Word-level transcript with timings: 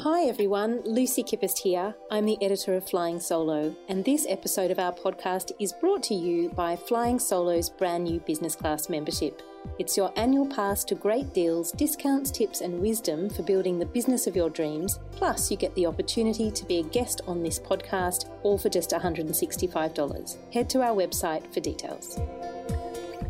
Hi 0.00 0.22
everyone, 0.22 0.80
Lucy 0.86 1.22
Kippist 1.22 1.58
here. 1.58 1.94
I'm 2.10 2.24
the 2.24 2.42
editor 2.42 2.74
of 2.74 2.88
Flying 2.88 3.20
Solo, 3.20 3.76
and 3.90 4.02
this 4.02 4.24
episode 4.26 4.70
of 4.70 4.78
our 4.78 4.90
podcast 4.90 5.52
is 5.60 5.74
brought 5.74 6.02
to 6.04 6.14
you 6.14 6.48
by 6.48 6.76
Flying 6.76 7.18
Solo's 7.18 7.68
brand 7.68 8.04
new 8.04 8.18
business 8.20 8.56
class 8.56 8.88
membership. 8.88 9.42
It's 9.78 9.94
your 9.94 10.10
annual 10.16 10.46
pass 10.46 10.82
to 10.84 10.94
great 10.94 11.34
deals, 11.34 11.72
discounts, 11.72 12.30
tips, 12.30 12.62
and 12.62 12.80
wisdom 12.80 13.28
for 13.28 13.42
building 13.42 13.78
the 13.78 13.84
business 13.84 14.26
of 14.26 14.34
your 14.34 14.48
dreams. 14.48 14.98
Plus, 15.10 15.50
you 15.50 15.58
get 15.58 15.74
the 15.74 15.84
opportunity 15.84 16.50
to 16.50 16.64
be 16.64 16.78
a 16.78 16.84
guest 16.84 17.20
on 17.26 17.42
this 17.42 17.60
podcast, 17.60 18.30
all 18.44 18.56
for 18.56 18.70
just 18.70 18.92
$165. 18.92 20.54
Head 20.54 20.70
to 20.70 20.80
our 20.80 20.96
website 20.96 21.52
for 21.52 21.60
details. 21.60 22.18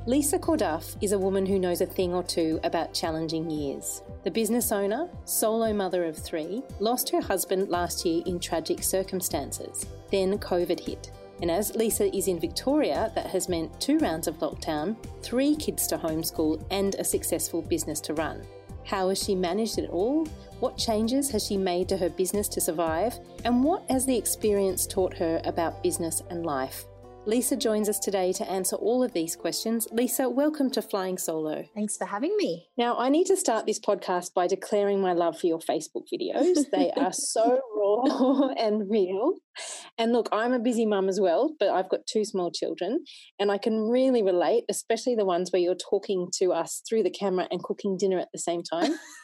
Lisa 0.06 0.38
Corduff 0.38 0.96
is 1.00 1.10
a 1.10 1.18
woman 1.18 1.44
who 1.44 1.58
knows 1.58 1.80
a 1.80 1.86
thing 1.86 2.14
or 2.14 2.22
two 2.22 2.60
about 2.62 2.94
challenging 2.94 3.50
years. 3.50 4.02
The 4.24 4.30
business 4.30 4.70
owner, 4.70 5.08
solo 5.24 5.72
mother 5.72 6.04
of 6.04 6.16
three, 6.16 6.62
lost 6.78 7.10
her 7.10 7.20
husband 7.20 7.70
last 7.70 8.06
year 8.06 8.22
in 8.24 8.38
tragic 8.38 8.84
circumstances. 8.84 9.86
Then 10.12 10.38
COVID 10.38 10.78
hit. 10.78 11.10
And 11.40 11.50
as 11.50 11.74
Lisa 11.74 12.14
is 12.14 12.28
in 12.28 12.38
Victoria, 12.38 13.10
that 13.16 13.26
has 13.26 13.48
meant 13.48 13.80
two 13.80 13.98
rounds 13.98 14.28
of 14.28 14.38
lockdown, 14.38 14.96
three 15.22 15.56
kids 15.56 15.88
to 15.88 15.98
homeschool, 15.98 16.64
and 16.70 16.94
a 16.94 17.04
successful 17.04 17.62
business 17.62 18.00
to 18.02 18.14
run. 18.14 18.46
How 18.84 19.08
has 19.08 19.20
she 19.20 19.34
managed 19.34 19.78
it 19.78 19.90
all? 19.90 20.26
What 20.60 20.78
changes 20.78 21.28
has 21.30 21.44
she 21.44 21.56
made 21.56 21.88
to 21.88 21.96
her 21.96 22.08
business 22.08 22.46
to 22.50 22.60
survive? 22.60 23.18
And 23.44 23.64
what 23.64 23.82
has 23.90 24.06
the 24.06 24.16
experience 24.16 24.86
taught 24.86 25.16
her 25.18 25.40
about 25.44 25.82
business 25.82 26.22
and 26.30 26.46
life? 26.46 26.84
Lisa 27.24 27.54
joins 27.54 27.88
us 27.88 28.00
today 28.00 28.32
to 28.32 28.50
answer 28.50 28.74
all 28.74 29.00
of 29.04 29.12
these 29.12 29.36
questions. 29.36 29.86
Lisa, 29.92 30.28
welcome 30.28 30.68
to 30.70 30.82
Flying 30.82 31.16
Solo. 31.16 31.62
Thanks 31.72 31.96
for 31.96 32.04
having 32.04 32.36
me. 32.36 32.66
Now, 32.76 32.98
I 32.98 33.10
need 33.10 33.26
to 33.26 33.36
start 33.36 33.64
this 33.64 33.78
podcast 33.78 34.34
by 34.34 34.48
declaring 34.48 35.00
my 35.00 35.12
love 35.12 35.38
for 35.38 35.46
your 35.46 35.60
Facebook 35.60 36.06
videos. 36.12 36.64
They 36.72 36.90
are 36.96 37.12
so 37.12 37.60
raw 37.76 38.48
and 38.58 38.90
real. 38.90 39.34
And 39.98 40.12
look, 40.12 40.28
I'm 40.32 40.52
a 40.52 40.58
busy 40.58 40.84
mum 40.84 41.08
as 41.08 41.20
well, 41.20 41.54
but 41.60 41.68
I've 41.68 41.88
got 41.88 42.06
two 42.08 42.24
small 42.24 42.50
children, 42.50 43.04
and 43.38 43.52
I 43.52 43.58
can 43.58 43.88
really 43.88 44.22
relate, 44.22 44.64
especially 44.68 45.14
the 45.14 45.24
ones 45.24 45.52
where 45.52 45.62
you're 45.62 45.76
talking 45.76 46.28
to 46.38 46.52
us 46.52 46.82
through 46.88 47.04
the 47.04 47.10
camera 47.10 47.46
and 47.52 47.62
cooking 47.62 47.96
dinner 47.96 48.18
at 48.18 48.30
the 48.32 48.38
same 48.40 48.62
time. 48.64 48.94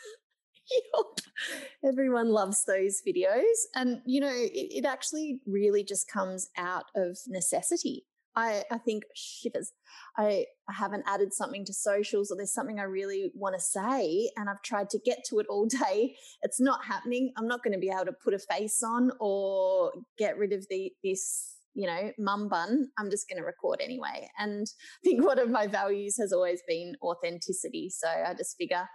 Everyone 1.84 2.30
loves 2.30 2.64
those 2.64 3.00
videos. 3.06 3.42
And, 3.74 4.00
you 4.04 4.20
know, 4.20 4.32
it, 4.32 4.52
it, 4.52 4.84
actually 4.84 5.40
really 5.46 5.84
just 5.84 6.10
comes 6.10 6.48
out 6.56 6.84
of 6.96 7.18
necessity. 7.26 8.04
I, 8.36 8.62
I 8.70 8.78
think 8.78 9.04
shivers. 9.14 9.72
I, 10.16 10.46
I 10.68 10.72
haven't 10.72 11.04
added 11.06 11.34
something 11.34 11.64
to 11.64 11.72
socials 11.72 12.30
or 12.30 12.36
there's 12.36 12.52
something 12.52 12.78
I 12.78 12.84
really 12.84 13.32
want 13.34 13.56
to 13.56 13.60
say 13.60 14.30
and 14.36 14.48
I've 14.48 14.62
tried 14.62 14.90
to 14.90 14.98
get 15.04 15.24
to 15.28 15.40
it 15.40 15.46
all 15.48 15.66
day. 15.88 16.16
It's 16.42 16.60
not 16.60 16.84
happening. 16.84 17.32
I'm 17.36 17.48
not 17.48 17.62
going 17.62 17.74
to 17.74 17.80
be 17.80 17.90
able 17.90 18.06
to 18.06 18.12
put 18.12 18.34
a 18.34 18.38
face 18.38 18.82
on 18.82 19.10
or 19.20 19.92
get 20.18 20.38
rid 20.38 20.52
of 20.52 20.66
the 20.70 20.92
this 21.02 21.57
you 21.78 21.86
know, 21.86 22.10
mum 22.18 22.48
bun, 22.48 22.88
I'm 22.98 23.08
just 23.08 23.28
going 23.28 23.40
to 23.40 23.46
record 23.46 23.80
anyway. 23.80 24.28
And 24.36 24.66
I 24.66 25.00
think 25.04 25.24
one 25.24 25.38
of 25.38 25.48
my 25.48 25.68
values 25.68 26.16
has 26.18 26.32
always 26.32 26.60
been 26.66 26.94
authenticity. 27.00 27.88
So 27.88 28.08
I 28.08 28.34
just 28.34 28.56
figure 28.58 28.88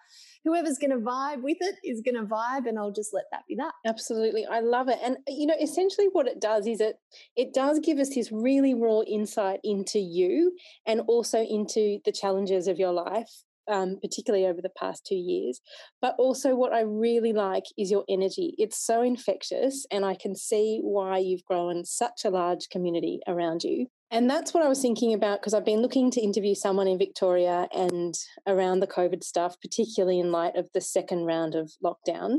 whoever's 0.43 0.77
going 0.77 0.91
to 0.91 0.97
vibe 0.97 1.43
with 1.43 1.55
it 1.61 1.75
is 1.81 2.01
going 2.01 2.15
to 2.15 2.29
vibe 2.29 2.67
and 2.67 2.77
I'll 2.77 2.91
just 2.91 3.13
let 3.13 3.23
that 3.31 3.43
be 3.47 3.55
that. 3.55 3.71
Absolutely. 3.87 4.45
I 4.45 4.59
love 4.59 4.89
it. 4.89 4.99
And 5.01 5.15
you 5.29 5.47
know, 5.47 5.55
essentially 5.61 6.07
what 6.11 6.27
it 6.27 6.41
does 6.41 6.67
is 6.67 6.81
it 6.81 6.97
it 7.37 7.53
does 7.53 7.79
give 7.79 7.99
us 7.99 8.13
this 8.13 8.33
really 8.33 8.73
raw 8.73 8.99
insight 9.07 9.61
into 9.63 9.99
you 9.99 10.51
and 10.85 10.99
also 11.07 11.41
into 11.41 11.99
the 12.03 12.11
challenges 12.11 12.67
of 12.67 12.79
your 12.79 12.91
life. 12.91 13.45
Um, 13.67 13.97
particularly 14.01 14.45
over 14.45 14.61
the 14.61 14.69
past 14.77 15.05
two 15.05 15.15
years. 15.15 15.61
But 16.01 16.15
also, 16.17 16.55
what 16.55 16.73
I 16.73 16.81
really 16.81 17.31
like 17.31 17.63
is 17.77 17.89
your 17.89 18.03
energy. 18.09 18.55
It's 18.57 18.85
so 18.85 19.01
infectious, 19.01 19.85
and 19.89 20.03
I 20.03 20.15
can 20.15 20.35
see 20.35 20.79
why 20.83 21.19
you've 21.19 21.45
grown 21.45 21.85
such 21.85 22.25
a 22.25 22.29
large 22.29 22.67
community 22.69 23.19
around 23.27 23.63
you. 23.63 23.87
And 24.13 24.29
that's 24.29 24.53
what 24.53 24.63
I 24.63 24.69
was 24.69 24.79
thinking 24.79 25.13
about 25.13 25.41
because 25.41 25.55
I've 25.55 25.65
been 25.65 25.81
looking 25.81 26.11
to 26.11 26.21
interview 26.21 26.53
someone 26.53 26.87
in 26.87 26.99
Victoria 26.99 27.67
and 27.73 28.13
around 28.45 28.79
the 28.79 28.87
COVID 28.87 29.23
stuff, 29.23 29.59
particularly 29.59 30.19
in 30.19 30.31
light 30.31 30.55
of 30.55 30.69
the 30.73 30.81
second 30.81 31.25
round 31.25 31.55
of 31.55 31.71
lockdown. 31.83 32.35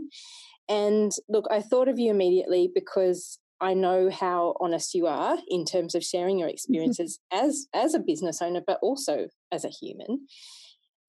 And 0.68 1.10
look, 1.28 1.46
I 1.50 1.60
thought 1.60 1.88
of 1.88 1.98
you 1.98 2.12
immediately 2.12 2.70
because 2.72 3.40
I 3.60 3.74
know 3.74 4.08
how 4.08 4.54
honest 4.60 4.94
you 4.94 5.06
are 5.06 5.36
in 5.48 5.64
terms 5.64 5.96
of 5.96 6.04
sharing 6.04 6.38
your 6.38 6.48
experiences 6.48 7.18
as 7.32 7.66
as 7.74 7.94
a 7.94 7.98
business 7.98 8.40
owner, 8.40 8.60
but 8.64 8.78
also 8.80 9.26
as 9.50 9.64
a 9.64 9.68
human. 9.68 10.26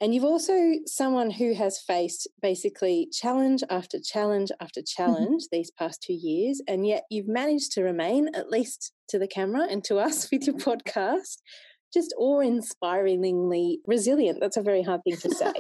And 0.02 0.14
you've 0.14 0.26
also 0.26 0.74
someone 0.86 1.32
who 1.32 1.54
has 1.54 1.80
faced 1.80 2.28
basically 2.42 3.08
challenge 3.14 3.64
after 3.70 3.98
challenge 4.00 4.52
after 4.60 4.82
mm-hmm. 4.82 5.04
challenge 5.04 5.44
these 5.52 5.72
past 5.72 6.04
two 6.04 6.14
years, 6.14 6.62
and 6.68 6.86
yet 6.86 7.04
you've 7.10 7.28
managed 7.28 7.72
to 7.74 7.84
remain, 7.84 8.30
at 8.36 8.50
least 8.50 8.92
to 9.10 9.20
the 9.20 9.28
camera 9.28 9.68
and 9.70 9.84
to 9.86 9.98
us 9.98 10.30
with 10.32 10.46
your 10.46 10.58
podcast, 10.58 11.38
just 11.94 12.14
awe 12.18 12.42
inspiringly 12.42 13.80
resilient. 13.88 14.40
That's 14.42 14.58
a 14.58 14.62
very 14.62 14.84
hard 14.84 15.02
thing 15.06 15.16
to 15.16 15.34
say. 15.34 15.54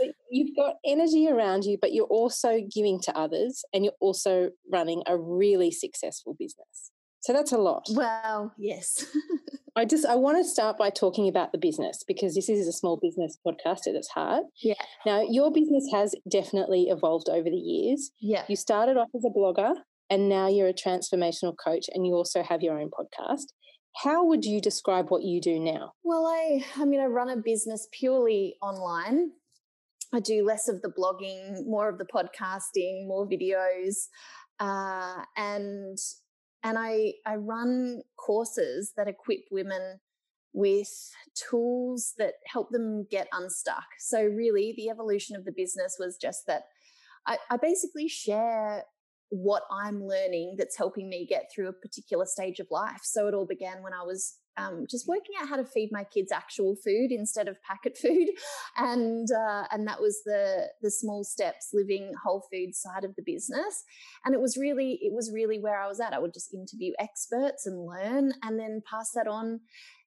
you've 0.30 0.54
got 0.54 0.74
energy 0.84 1.28
around 1.28 1.64
you, 1.64 1.78
but 1.80 1.94
you're 1.94 2.04
also 2.04 2.60
giving 2.70 3.00
to 3.00 3.18
others 3.18 3.64
and 3.72 3.82
you're 3.84 3.94
also 3.98 4.50
running 4.70 5.02
a 5.06 5.16
really 5.16 5.70
successful 5.70 6.36
business. 6.38 6.91
So 7.22 7.32
that's 7.32 7.52
a 7.52 7.58
lot. 7.58 7.86
Well, 7.90 8.52
yes. 8.58 9.06
I 9.76 9.84
just 9.86 10.04
I 10.04 10.16
want 10.16 10.38
to 10.38 10.44
start 10.44 10.76
by 10.76 10.90
talking 10.90 11.28
about 11.28 11.52
the 11.52 11.58
business 11.58 12.04
because 12.06 12.34
this 12.34 12.48
is 12.48 12.66
a 12.66 12.72
small 12.72 12.98
business 13.00 13.38
podcast 13.46 13.86
at 13.86 13.94
its 13.94 14.08
heart. 14.08 14.44
Yeah. 14.62 14.74
Now, 15.06 15.22
your 15.22 15.50
business 15.50 15.86
has 15.94 16.14
definitely 16.28 16.88
evolved 16.90 17.28
over 17.30 17.48
the 17.48 17.56
years. 17.56 18.10
Yeah. 18.20 18.44
You 18.48 18.56
started 18.56 18.96
off 18.96 19.08
as 19.16 19.24
a 19.24 19.30
blogger 19.30 19.74
and 20.10 20.28
now 20.28 20.48
you're 20.48 20.68
a 20.68 20.74
transformational 20.74 21.54
coach 21.64 21.86
and 21.94 22.06
you 22.06 22.12
also 22.12 22.42
have 22.42 22.60
your 22.60 22.78
own 22.78 22.90
podcast. 22.90 23.44
How 24.02 24.24
would 24.26 24.44
you 24.44 24.60
describe 24.60 25.10
what 25.10 25.22
you 25.22 25.40
do 25.40 25.58
now? 25.58 25.92
Well, 26.02 26.26
I 26.26 26.64
I 26.76 26.84
mean 26.84 27.00
I 27.00 27.06
run 27.06 27.30
a 27.30 27.36
business 27.36 27.88
purely 27.92 28.56
online. 28.60 29.30
I 30.12 30.20
do 30.20 30.44
less 30.44 30.68
of 30.68 30.82
the 30.82 30.90
blogging, 30.90 31.66
more 31.66 31.88
of 31.88 31.98
the 31.98 32.04
podcasting, 32.04 33.06
more 33.06 33.26
videos. 33.26 34.08
Uh, 34.60 35.24
and 35.36 35.98
and 36.62 36.78
I, 36.78 37.14
I 37.26 37.36
run 37.36 38.02
courses 38.16 38.92
that 38.96 39.08
equip 39.08 39.40
women 39.50 40.00
with 40.52 40.90
tools 41.34 42.12
that 42.18 42.34
help 42.46 42.70
them 42.70 43.06
get 43.10 43.28
unstuck. 43.32 43.84
So, 43.98 44.22
really, 44.22 44.74
the 44.76 44.90
evolution 44.90 45.36
of 45.36 45.44
the 45.44 45.52
business 45.52 45.96
was 45.98 46.16
just 46.20 46.46
that 46.46 46.64
I, 47.26 47.38
I 47.50 47.56
basically 47.56 48.08
share 48.08 48.84
what 49.30 49.62
I'm 49.70 50.04
learning 50.04 50.56
that's 50.58 50.76
helping 50.76 51.08
me 51.08 51.26
get 51.26 51.50
through 51.54 51.68
a 51.68 51.72
particular 51.72 52.26
stage 52.26 52.60
of 52.60 52.66
life. 52.70 53.00
So, 53.02 53.26
it 53.28 53.34
all 53.34 53.46
began 53.46 53.82
when 53.82 53.94
I 53.94 54.02
was 54.02 54.36
um, 54.56 54.86
just 54.90 55.08
working 55.08 55.34
out 55.40 55.48
how 55.48 55.56
to 55.56 55.64
feed 55.64 55.90
my 55.92 56.04
kids 56.04 56.32
actual 56.32 56.76
food 56.76 57.10
instead 57.10 57.48
of 57.48 57.62
packet 57.62 57.96
food, 58.02 58.28
and 58.76 59.28
uh, 59.30 59.64
and 59.70 59.86
that 59.86 60.00
was 60.00 60.22
the 60.24 60.68
the 60.82 60.90
small 60.90 61.24
steps 61.24 61.70
living 61.72 62.12
whole 62.22 62.44
food 62.52 62.74
side 62.74 63.04
of 63.04 63.14
the 63.16 63.22
business, 63.22 63.84
and 64.24 64.34
it 64.34 64.40
was 64.40 64.56
really 64.56 64.98
it 65.02 65.12
was 65.12 65.32
really 65.32 65.58
where 65.58 65.80
I 65.80 65.88
was 65.88 66.00
at. 66.00 66.12
I 66.12 66.18
would 66.18 66.34
just 66.34 66.54
interview 66.54 66.92
experts 66.98 67.66
and 67.66 67.86
learn, 67.86 68.32
and 68.42 68.58
then 68.58 68.82
pass 68.88 69.12
that 69.12 69.26
on 69.26 69.60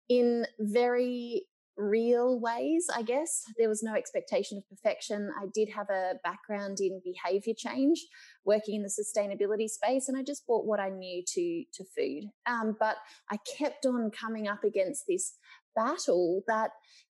in 0.10 0.46
very 0.60 1.46
real 1.78 2.40
ways, 2.40 2.88
I 2.94 3.02
guess. 3.02 3.44
There 3.58 3.70
was 3.70 3.84
no 3.84 3.94
expectation 3.94 4.58
of 4.58 4.70
perfection. 4.70 5.30
I 5.40 5.48
did 5.54 5.70
have 5.70 5.90
a 5.90 6.14
background 6.24 6.78
in 6.80 7.02
behavior 7.04 7.54
change, 7.58 8.06
working 8.46 8.76
in 8.76 8.84
the 8.84 8.90
sustainability 8.90 9.68
space, 9.68 10.08
and 10.08 10.18
I 10.18 10.24
just 10.24 10.46
brought 10.46 10.66
what 10.66 10.80
I 10.80 10.90
knew 10.90 11.24
to 11.26 11.64
to 11.74 11.84
food. 11.98 12.30
Um, 12.46 12.76
but 12.80 12.98
I 13.30 13.38
kept 13.58 13.86
on 13.86 14.12
coming 14.12 14.48
up 14.48 14.64
against 14.64 15.06
this 15.08 15.38
battle 15.76 16.42
that 16.48 16.72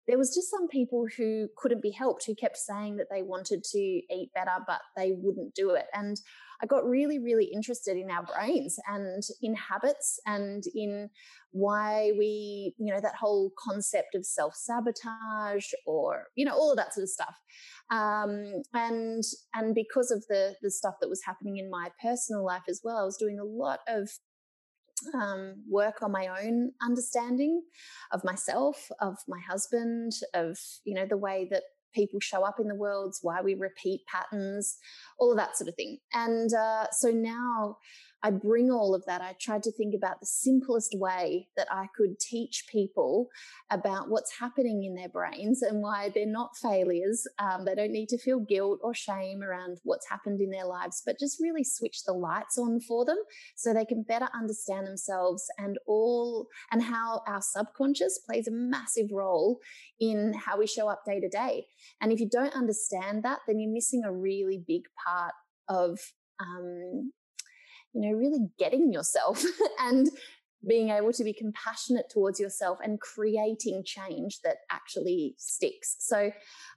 there 0.09 0.19
was 0.19 0.35
just 0.35 0.51
some 0.51 0.67
people 0.69 1.07
who 1.17 1.49
couldn't 1.57 1.83
be 1.83 1.91
helped 1.91 2.25
who 2.27 2.35
kept 2.35 2.57
saying 2.57 2.97
that 2.97 3.09
they 3.11 3.23
wanted 3.23 3.63
to 3.63 3.79
eat 3.79 4.31
better 4.35 4.65
but 4.67 4.81
they 4.97 5.13
wouldn't 5.13 5.55
do 5.55 5.71
it. 5.71 5.87
And 5.93 6.19
i 6.61 6.67
got 6.67 6.85
really 6.85 7.21
really 7.21 7.45
interested 7.45 7.97
in 7.97 8.11
our 8.11 8.25
brains 8.25 8.81
and 8.89 9.23
in 9.43 9.55
habits 9.55 10.19
and 10.27 10.65
in 10.75 11.09
why 11.53 12.11
we 12.19 12.75
you 12.79 12.93
know 12.93 13.01
that 13.01 13.15
whole 13.15 13.53
concept 13.57 14.17
of 14.17 14.27
self-sabotage 14.27 15.67
or 15.87 16.25
you 16.35 16.45
know 16.45 16.55
all 16.55 16.71
of 16.73 16.77
that 16.77 16.93
sort 16.93 17.05
of 17.05 17.11
stuff. 17.11 17.37
Um, 17.91 18.63
and 18.75 19.23
and 19.55 19.75
because 19.75 20.11
of 20.11 20.25
the 20.29 20.55
the 20.63 20.71
stuff 20.71 20.95
that 21.01 21.09
was 21.09 21.23
happening 21.25 21.59
in 21.59 21.71
my 21.71 21.91
personal 22.03 22.45
life 22.45 22.63
as 22.69 22.81
well 22.83 22.99
i 22.99 23.05
was 23.05 23.17
doing 23.17 23.39
a 23.39 23.45
lot 23.45 23.81
of 23.89 24.11
um, 25.15 25.63
work 25.69 26.03
on 26.03 26.13
my 26.13 26.29
own 26.43 26.73
understanding 26.83 27.63
of 28.13 28.25
myself, 28.25 28.89
of 29.01 29.17
my 29.27 29.41
husband, 29.41 30.13
of 30.35 30.59
you 30.85 30.95
know 30.95 31.07
the 31.07 31.17
way 31.17 31.49
that 31.51 31.63
people 31.95 32.21
show 32.21 32.45
up 32.45 32.61
in 32.61 32.69
the 32.69 32.75
worlds, 32.75 33.21
why 33.23 33.41
we 33.41 33.55
repeat 33.55 34.01
patterns, 34.07 34.77
all 35.19 35.31
of 35.33 35.39
that 35.39 35.57
sort 35.57 35.69
of 35.69 35.75
thing. 35.75 35.99
And 36.13 36.53
uh, 36.53 36.87
so 36.93 37.11
now 37.11 37.79
I 38.23 38.31
bring 38.31 38.71
all 38.71 38.95
of 38.95 39.05
that. 39.07 39.21
I 39.21 39.35
tried 39.41 39.63
to 39.65 39.73
think 39.73 39.95
about 39.95 40.19
the 40.19 40.27
simplest 40.27 40.99
way 40.99 41.49
that 41.57 41.69
I 41.71 41.87
could 41.97 42.19
teach 42.19 42.65
people 42.71 43.29
about 43.71 44.09
what's 44.09 44.39
happening 44.39 44.85
in 44.85 44.95
their 44.95 45.09
brains 45.09 45.63
and 45.63 45.81
why 45.81 46.11
they're 46.13 46.27
not 46.27 46.57
failures. 46.57 47.27
Um, 47.39 47.65
they 47.65 47.77
don't 47.77 47.93
need 47.93 48.09
to 48.09 48.19
feel 48.19 48.41
guilt 48.41 48.81
or 48.83 48.93
shame 48.93 49.43
around 49.43 49.79
what's 49.85 50.09
happened 50.09 50.41
in 50.41 50.51
their 50.51 50.67
lives, 50.67 51.03
but 51.07 51.19
just 51.19 51.41
really 51.41 51.63
switch 51.63 52.05
the 52.05 52.13
lights 52.13 52.59
on 52.59 52.81
for 52.81 53.05
them 53.05 53.19
so 53.55 53.73
they 53.73 53.85
can 53.85 54.03
better 54.03 54.29
understand 54.35 54.87
themselves 54.87 55.45
and 55.59 55.79
all 55.87 56.49
and 56.73 56.83
how 56.83 57.23
our 57.29 57.41
subconscious 57.41 58.19
plays 58.27 58.49
a 58.49 58.53
massive 58.53 59.11
role 59.13 59.61
in 60.01 60.33
how 60.35 60.59
we 60.59 60.67
show 60.67 60.89
up 60.89 61.05
day 61.07 61.21
to 61.21 61.29
day. 61.29 61.67
And 62.01 62.11
if 62.11 62.19
you 62.19 62.29
don't 62.29 62.55
understand 62.55 63.23
that, 63.23 63.41
then 63.47 63.61
you're 63.61 63.73
missing 63.73 64.03
a 64.05 64.13
really 64.13 64.63
big 64.67 64.83
part 65.07 65.35
of 65.69 65.99
um, 66.41 67.13
you 67.93 68.01
know 68.01 68.17
really 68.17 68.49
getting 68.59 68.93
yourself 68.93 69.43
and 69.81 70.09
being 70.67 70.91
able 70.91 71.13
to 71.13 71.25
be 71.25 71.33
compassionate 71.33 72.11
towards 72.11 72.41
yourself 72.41 72.79
and 72.83 73.01
creating 73.01 73.83
change 73.85 74.41
that 74.43 74.57
actually 74.71 75.35
sticks. 75.39 75.97
So 76.01 76.31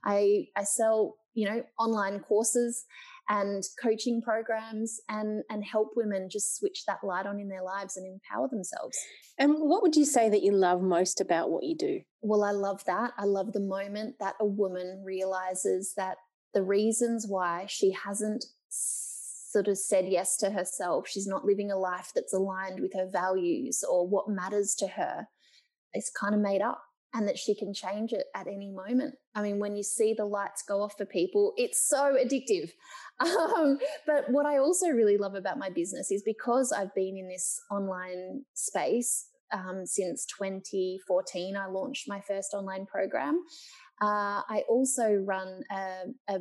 i 0.04 0.46
i 0.56 0.64
sell 0.64 1.16
you 1.34 1.48
know 1.48 1.62
online 1.78 2.20
courses 2.20 2.84
and 3.28 3.62
coaching 3.80 4.20
programs 4.20 5.00
and 5.08 5.42
and 5.48 5.64
help 5.64 5.90
women 5.96 6.28
just 6.30 6.56
switch 6.56 6.84
that 6.86 7.04
light 7.04 7.26
on 7.26 7.38
in 7.38 7.48
their 7.48 7.62
lives 7.62 7.96
and 7.96 8.06
empower 8.06 8.48
themselves. 8.48 8.96
And 9.38 9.54
what 9.58 9.82
would 9.82 9.96
you 9.96 10.04
say 10.04 10.28
that 10.28 10.42
you 10.42 10.52
love 10.52 10.82
most 10.82 11.20
about 11.20 11.50
what 11.50 11.64
you 11.64 11.76
do? 11.76 12.00
Well 12.20 12.44
i 12.44 12.52
love 12.52 12.84
that. 12.84 13.12
I 13.18 13.24
love 13.24 13.52
the 13.52 13.60
moment 13.60 14.16
that 14.20 14.34
a 14.40 14.46
woman 14.46 15.02
realizes 15.04 15.94
that 15.96 16.16
the 16.54 16.62
reasons 16.62 17.26
why 17.26 17.66
she 17.68 17.92
hasn't 17.92 18.44
sort 19.52 19.68
of 19.68 19.78
said 19.78 20.06
yes 20.08 20.36
to 20.38 20.50
herself, 20.50 21.06
she's 21.08 21.26
not 21.26 21.44
living 21.44 21.70
a 21.70 21.76
life 21.76 22.10
that's 22.14 22.32
aligned 22.32 22.80
with 22.80 22.94
her 22.94 23.08
values 23.10 23.84
or 23.88 24.08
what 24.08 24.28
matters 24.28 24.74
to 24.76 24.88
her, 24.88 25.26
it's 25.92 26.10
kind 26.10 26.34
of 26.34 26.40
made 26.40 26.62
up 26.62 26.82
and 27.14 27.28
that 27.28 27.38
she 27.38 27.54
can 27.54 27.74
change 27.74 28.12
it 28.12 28.24
at 28.34 28.46
any 28.46 28.70
moment. 28.70 29.14
I 29.34 29.42
mean, 29.42 29.58
when 29.58 29.76
you 29.76 29.82
see 29.82 30.14
the 30.14 30.24
lights 30.24 30.62
go 30.66 30.80
off 30.82 30.94
for 30.96 31.04
people, 31.04 31.52
it's 31.56 31.88
so 31.88 32.16
addictive. 32.22 32.70
Um, 33.20 33.78
but 34.04 34.24
what 34.30 34.46
I 34.46 34.58
also 34.58 34.88
really 34.88 35.16
love 35.16 35.36
about 35.36 35.56
my 35.56 35.70
business 35.70 36.10
is 36.10 36.24
because 36.24 36.72
I've 36.72 36.92
been 36.92 37.16
in 37.16 37.28
this 37.28 37.60
online 37.70 38.42
space 38.54 39.28
um, 39.52 39.86
since 39.86 40.26
2014, 40.26 41.56
I 41.56 41.66
launched 41.66 42.08
my 42.08 42.20
first 42.20 42.52
online 42.52 42.84
program. 42.86 43.40
Uh, 44.00 44.42
I 44.48 44.64
also 44.68 45.12
run 45.12 45.62
a, 45.70 46.32
a, 46.34 46.38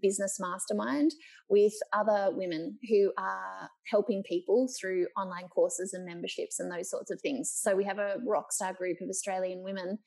business 0.00 0.38
mastermind 0.38 1.12
with 1.48 1.72
other 1.92 2.30
women 2.32 2.78
who 2.88 3.12
are 3.18 3.68
helping 3.90 4.22
people 4.22 4.68
through 4.80 5.06
online 5.16 5.48
courses 5.48 5.92
and 5.94 6.06
memberships 6.06 6.60
and 6.60 6.70
those 6.70 6.90
sorts 6.90 7.10
of 7.10 7.20
things. 7.20 7.52
So 7.54 7.74
we 7.74 7.84
have 7.84 7.98
a 7.98 8.16
rock 8.26 8.52
star 8.52 8.72
group 8.72 8.98
of 9.00 9.08
Australian 9.08 9.62
women 9.62 9.98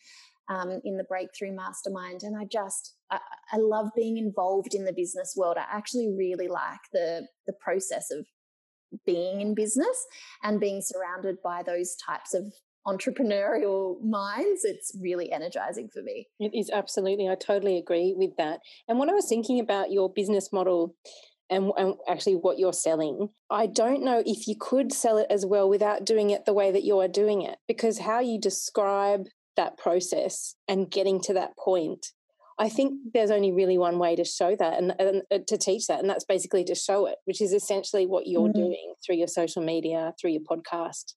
um, 0.50 0.81
in 0.83 0.97
the 0.97 1.06
Breakthrough 1.06 1.56
Mastermind, 1.56 2.24
and 2.24 2.35
I 2.38 2.45
just 2.45 2.95
I, 3.09 3.19
I 3.51 3.57
love 3.57 3.89
being 3.95 4.18
involved 4.18 4.75
in 4.75 4.85
the 4.85 4.94
business 4.94 5.33
world. 5.38 5.57
I 5.57 5.65
actually 5.71 6.13
really 6.18 6.47
like 6.47 6.81
the 6.91 7.27
the 7.47 7.53
process 7.53 8.12
of 8.12 8.25
being 9.06 9.41
in 9.41 9.56
business 9.56 10.06
and 10.44 10.59
being 10.59 10.81
surrounded 10.81 11.38
by 11.44 11.63
those 11.63 11.95
types 11.95 12.33
of 12.33 12.53
entrepreneurial 12.88 14.01
minds, 14.03 14.63
it's 14.63 14.95
really 15.00 15.31
energizing 15.31 15.89
for 15.89 16.01
me. 16.01 16.27
It 16.39 16.51
is 16.53 16.69
absolutely. 16.69 17.30
I 17.30 17.35
totally 17.35 17.77
agree 17.77 18.13
with 18.15 18.35
that. 18.38 18.59
And 18.88 19.00
when 19.00 19.09
I 19.09 19.13
was 19.13 19.27
thinking 19.27 19.59
about 19.59 19.91
your 19.91 20.12
business 20.12 20.51
model 20.51 20.95
and, 21.50 21.71
and, 21.77 21.95
actually 22.07 22.35
what 22.35 22.59
you're 22.59 22.74
selling, 22.74 23.30
I 23.50 23.68
don't 23.68 24.03
know 24.03 24.24
if 24.25 24.47
you 24.47 24.56
could 24.59 24.91
sell 24.91 25.18
it 25.18 25.27
as 25.30 25.45
well 25.45 25.69
without 25.69 26.06
doing 26.06 26.30
it 26.30 26.45
the 26.45 26.53
way 26.53 26.71
that 26.71 26.83
you 26.83 27.00
are 27.00 27.07
doing 27.07 27.41
it, 27.41 27.57
because 27.68 28.00
how 28.00 28.19
you 28.19 28.39
describe 28.39 29.27
that 29.56 29.77
process 29.77 30.56
and 30.68 30.89
getting 30.89 31.21
to 31.21 31.33
that 31.33 31.56
point. 31.57 32.07
I 32.59 32.69
think 32.69 32.94
there's 33.13 33.31
only 33.31 33.51
really 33.51 33.77
one 33.77 33.97
way 33.97 34.15
to 34.15 34.24
show 34.24 34.56
that 34.56 34.77
and, 34.77 34.94
and 35.00 35.24
uh, 35.31 35.39
to 35.47 35.57
teach 35.57 35.88
that, 35.88 36.00
and 36.00 36.09
that's 36.09 36.25
basically 36.25 36.63
to 36.65 36.75
show 36.75 37.07
it, 37.07 37.15
which 37.25 37.41
is 37.41 37.51
essentially 37.51 38.06
what 38.06 38.27
you're 38.27 38.50
mm. 38.50 38.53
doing 38.53 38.94
through 39.03 39.15
your 39.15 39.27
social 39.27 39.63
media, 39.63 40.13
through 40.19 40.31
your 40.31 40.41
podcast. 40.41 41.13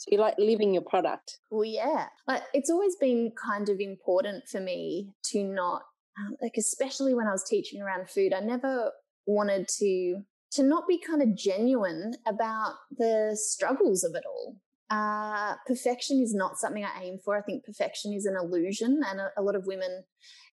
So 0.00 0.08
you 0.12 0.18
like 0.18 0.36
living 0.38 0.72
your 0.72 0.82
product. 0.82 1.40
Well, 1.50 1.62
yeah. 1.62 2.06
Like, 2.26 2.42
it's 2.54 2.70
always 2.70 2.96
been 2.96 3.32
kind 3.32 3.68
of 3.68 3.80
important 3.80 4.44
for 4.50 4.58
me 4.58 5.10
to 5.24 5.44
not, 5.44 5.82
um, 6.18 6.36
like, 6.40 6.54
especially 6.56 7.12
when 7.12 7.26
I 7.26 7.32
was 7.32 7.44
teaching 7.44 7.82
around 7.82 8.08
food, 8.08 8.32
I 8.32 8.40
never 8.40 8.92
wanted 9.26 9.68
to 9.78 10.22
to 10.52 10.62
not 10.64 10.88
be 10.88 10.98
kind 10.98 11.22
of 11.22 11.36
genuine 11.36 12.14
about 12.26 12.74
the 12.96 13.38
struggles 13.38 14.02
of 14.02 14.14
it 14.14 14.24
all. 14.26 14.56
Uh, 14.90 15.54
perfection 15.66 16.20
is 16.20 16.34
not 16.34 16.56
something 16.56 16.82
I 16.82 17.02
aim 17.02 17.18
for. 17.22 17.36
I 17.36 17.42
think 17.42 17.64
perfection 17.64 18.14
is 18.14 18.24
an 18.24 18.36
illusion, 18.36 19.02
and 19.06 19.20
a, 19.20 19.28
a 19.36 19.42
lot 19.42 19.54
of 19.54 19.66
women 19.66 20.04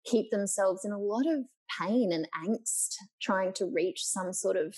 keep 0.05 0.31
themselves 0.33 0.85
in 0.85 0.91
a 0.91 0.99
lot 0.99 1.25
of 1.27 1.45
pain 1.81 2.11
and 2.13 2.27
angst 2.45 2.97
trying 3.23 3.53
to 3.55 3.71
reach 3.73 4.05
some 4.05 4.33
sort 4.33 4.57
of 4.57 4.75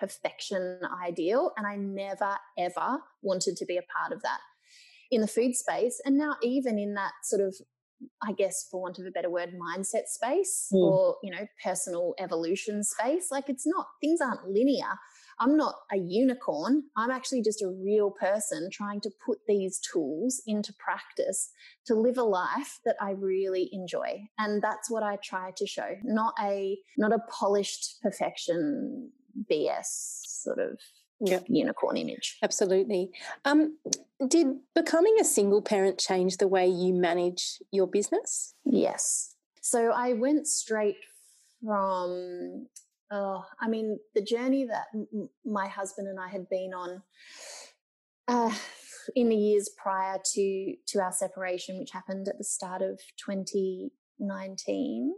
perfection 0.00 0.80
ideal. 1.06 1.52
And 1.56 1.66
I 1.66 1.76
never, 1.76 2.36
ever 2.58 2.98
wanted 3.22 3.56
to 3.58 3.66
be 3.66 3.76
a 3.76 3.82
part 3.82 4.12
of 4.12 4.22
that 4.22 4.40
in 5.10 5.20
the 5.20 5.28
food 5.28 5.54
space. 5.54 6.00
And 6.04 6.16
now, 6.16 6.36
even 6.42 6.78
in 6.78 6.94
that 6.94 7.12
sort 7.22 7.42
of, 7.42 7.54
I 8.22 8.32
guess, 8.32 8.66
for 8.70 8.80
want 8.80 8.98
of 8.98 9.06
a 9.06 9.10
better 9.10 9.28
word, 9.28 9.52
mindset 9.54 10.06
space 10.06 10.68
mm. 10.72 10.78
or, 10.78 11.16
you 11.22 11.30
know, 11.30 11.46
personal 11.62 12.14
evolution 12.18 12.82
space, 12.82 13.30
like 13.30 13.48
it's 13.48 13.66
not, 13.66 13.86
things 14.00 14.20
aren't 14.20 14.48
linear. 14.48 14.98
I'm 15.38 15.56
not 15.56 15.74
a 15.90 15.96
unicorn. 15.96 16.84
I'm 16.96 17.10
actually 17.10 17.42
just 17.42 17.62
a 17.62 17.74
real 17.82 18.10
person 18.10 18.68
trying 18.70 19.00
to 19.02 19.10
put 19.24 19.38
these 19.48 19.78
tools 19.78 20.42
into 20.46 20.72
practice 20.74 21.50
to 21.86 21.94
live 21.94 22.18
a 22.18 22.22
life 22.22 22.78
that 22.84 22.96
I 23.00 23.12
really 23.12 23.70
enjoy. 23.72 24.28
And 24.38 24.62
that's 24.62 24.90
what 24.90 25.02
I 25.02 25.16
try 25.16 25.52
to 25.56 25.66
show. 25.66 25.96
Not 26.04 26.34
a 26.42 26.78
not 26.98 27.12
a 27.12 27.20
polished 27.30 28.02
perfection 28.02 29.12
BS 29.50 29.86
sort 30.24 30.58
of 30.58 30.78
yep. 31.20 31.44
unicorn 31.48 31.96
image. 31.96 32.38
Absolutely. 32.42 33.10
Um, 33.44 33.78
did 34.26 34.46
becoming 34.74 35.16
a 35.20 35.24
single 35.24 35.62
parent 35.62 35.98
change 35.98 36.36
the 36.36 36.48
way 36.48 36.66
you 36.66 36.92
manage 36.94 37.58
your 37.70 37.86
business? 37.86 38.54
Yes. 38.64 39.34
So 39.60 39.92
I 39.92 40.14
went 40.14 40.46
straight 40.46 40.96
from, 41.64 42.66
oh, 43.10 43.44
I 43.60 43.68
mean, 43.68 43.98
the 44.14 44.22
journey 44.22 44.64
that 44.66 44.86
m- 44.94 45.28
my 45.44 45.68
husband 45.68 46.08
and 46.08 46.18
I 46.18 46.28
had 46.28 46.48
been 46.48 46.72
on. 46.74 47.02
Uh, 48.28 48.54
in 49.16 49.28
the 49.28 49.36
years 49.36 49.68
prior 49.76 50.18
to 50.24 50.74
to 50.86 51.00
our 51.00 51.12
separation, 51.12 51.78
which 51.78 51.90
happened 51.90 52.28
at 52.28 52.38
the 52.38 52.44
start 52.44 52.82
of 52.82 53.00
2019, 53.24 55.14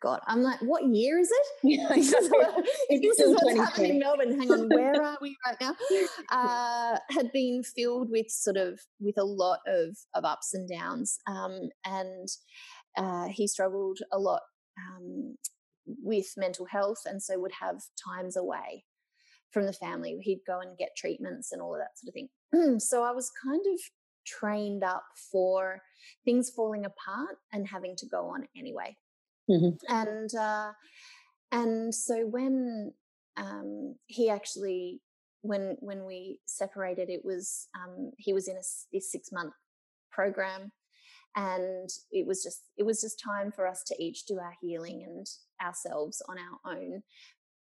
God, 0.00 0.20
I'm 0.26 0.42
like, 0.42 0.60
what 0.60 0.84
year 0.86 1.18
is 1.18 1.30
it? 1.30 1.46
Yeah, 1.64 1.88
this 1.94 2.12
is, 2.12 2.30
what, 2.30 2.64
this 2.88 3.20
is 3.20 3.34
what's 3.34 3.58
happening 3.58 3.92
in 3.92 3.98
Melbourne. 3.98 4.38
Hang 4.38 4.52
on, 4.52 4.68
where 4.68 5.02
are 5.02 5.18
we 5.20 5.36
right 5.44 5.56
now? 5.60 5.74
Uh, 6.30 6.98
had 7.10 7.32
been 7.32 7.62
filled 7.62 8.10
with 8.10 8.30
sort 8.30 8.56
of 8.56 8.80
with 9.00 9.18
a 9.18 9.24
lot 9.24 9.60
of 9.66 9.96
of 10.14 10.24
ups 10.24 10.54
and 10.54 10.68
downs, 10.68 11.18
um, 11.26 11.68
and 11.84 12.28
uh, 12.96 13.28
he 13.28 13.46
struggled 13.46 13.98
a 14.12 14.18
lot 14.18 14.42
um, 14.78 15.36
with 16.02 16.26
mental 16.36 16.66
health, 16.66 17.02
and 17.04 17.22
so 17.22 17.38
would 17.38 17.52
have 17.60 17.80
times 18.02 18.36
away 18.36 18.84
from 19.50 19.66
the 19.66 19.72
family. 19.72 20.18
He'd 20.22 20.40
go 20.46 20.60
and 20.60 20.78
get 20.78 20.96
treatments 20.96 21.52
and 21.52 21.60
all 21.60 21.74
of 21.74 21.80
that 21.80 21.98
sort 21.98 22.08
of 22.08 22.14
thing. 22.14 22.78
so 22.80 23.02
I 23.02 23.12
was 23.12 23.30
kind 23.44 23.64
of 23.66 23.80
trained 24.26 24.84
up 24.84 25.04
for 25.32 25.80
things 26.24 26.50
falling 26.50 26.84
apart 26.84 27.36
and 27.52 27.66
having 27.66 27.96
to 27.96 28.06
go 28.06 28.26
on 28.26 28.46
anyway. 28.56 28.96
Mm-hmm. 29.48 29.94
And 29.94 30.34
uh, 30.34 30.72
and 31.52 31.94
so 31.94 32.26
when 32.26 32.92
um, 33.36 33.94
he 34.06 34.28
actually 34.30 35.00
when 35.42 35.76
when 35.80 36.04
we 36.04 36.40
separated, 36.46 37.08
it 37.08 37.24
was 37.24 37.68
um, 37.74 38.12
he 38.18 38.32
was 38.32 38.48
in 38.48 38.56
a 38.56 38.62
this 38.92 39.12
six 39.12 39.30
month 39.32 39.54
program, 40.10 40.72
and 41.36 41.88
it 42.10 42.26
was 42.26 42.42
just 42.42 42.62
it 42.76 42.84
was 42.84 43.00
just 43.00 43.22
time 43.22 43.52
for 43.52 43.66
us 43.66 43.82
to 43.84 44.02
each 44.02 44.26
do 44.26 44.38
our 44.38 44.54
healing 44.60 45.04
and 45.06 45.26
ourselves 45.64 46.22
on 46.28 46.36
our 46.38 46.76
own. 46.76 47.02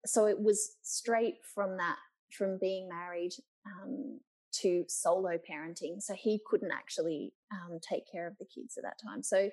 So 0.06 0.26
it 0.26 0.40
was 0.40 0.76
straight 0.82 1.36
from 1.54 1.78
that 1.78 1.98
from 2.32 2.58
being 2.60 2.90
married 2.90 3.32
um, 3.66 4.20
to 4.62 4.86
solo 4.88 5.38
parenting. 5.50 6.02
So 6.02 6.14
he 6.14 6.42
couldn't 6.46 6.72
actually 6.72 7.34
um, 7.52 7.80
take 7.82 8.04
care 8.12 8.28
of 8.28 8.38
the 8.38 8.46
kids 8.46 8.78
at 8.78 8.84
that 8.84 9.00
time. 9.04 9.24
So 9.24 9.50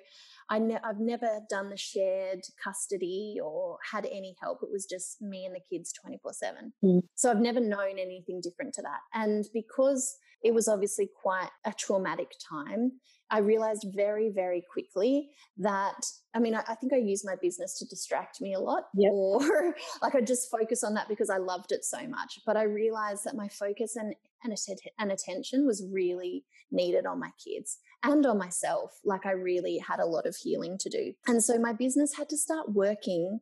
I 0.49 0.59
ne- 0.59 0.79
I've 0.83 0.99
never 0.99 1.39
done 1.49 1.69
the 1.69 1.77
shared 1.77 2.41
custody 2.63 3.37
or 3.43 3.77
had 3.91 4.05
any 4.05 4.35
help. 4.41 4.59
It 4.63 4.71
was 4.71 4.85
just 4.85 5.21
me 5.21 5.45
and 5.45 5.55
the 5.55 5.61
kids 5.69 5.93
24 5.93 6.33
7. 6.33 6.73
Mm. 6.83 7.03
So 7.15 7.29
I've 7.29 7.39
never 7.39 7.59
known 7.59 7.99
anything 7.99 8.41
different 8.41 8.73
to 8.75 8.81
that. 8.81 8.99
And 9.13 9.45
because 9.53 10.17
it 10.43 10.53
was 10.53 10.67
obviously 10.67 11.09
quite 11.21 11.49
a 11.65 11.73
traumatic 11.73 12.33
time. 12.49 12.91
I 13.31 13.39
realized 13.39 13.87
very, 13.95 14.29
very 14.29 14.61
quickly 14.71 15.29
that, 15.57 16.05
I 16.35 16.39
mean, 16.39 16.53
I, 16.53 16.63
I 16.67 16.75
think 16.75 16.93
I 16.93 16.97
used 16.97 17.25
my 17.25 17.35
business 17.41 17.79
to 17.79 17.85
distract 17.85 18.41
me 18.41 18.53
a 18.53 18.59
lot, 18.59 18.83
yep. 18.93 19.11
or 19.11 19.73
like 20.01 20.15
I 20.15 20.21
just 20.21 20.51
focus 20.51 20.83
on 20.83 20.93
that 20.95 21.07
because 21.07 21.29
I 21.29 21.37
loved 21.37 21.71
it 21.71 21.85
so 21.85 22.05
much. 22.07 22.39
But 22.45 22.57
I 22.57 22.63
realized 22.63 23.23
that 23.23 23.35
my 23.35 23.47
focus 23.47 23.95
and, 23.95 24.13
and, 24.43 24.55
and 24.99 25.11
attention 25.11 25.65
was 25.65 25.85
really 25.91 26.45
needed 26.71 27.05
on 27.05 27.19
my 27.19 27.29
kids 27.43 27.77
and 28.03 28.25
on 28.25 28.37
myself. 28.37 28.91
Like 29.03 29.25
I 29.25 29.31
really 29.31 29.77
had 29.77 29.99
a 29.99 30.05
lot 30.05 30.25
of 30.25 30.35
healing 30.35 30.77
to 30.79 30.89
do. 30.89 31.13
And 31.27 31.43
so 31.43 31.57
my 31.57 31.73
business 31.73 32.15
had 32.17 32.29
to 32.29 32.37
start 32.37 32.73
working 32.73 33.39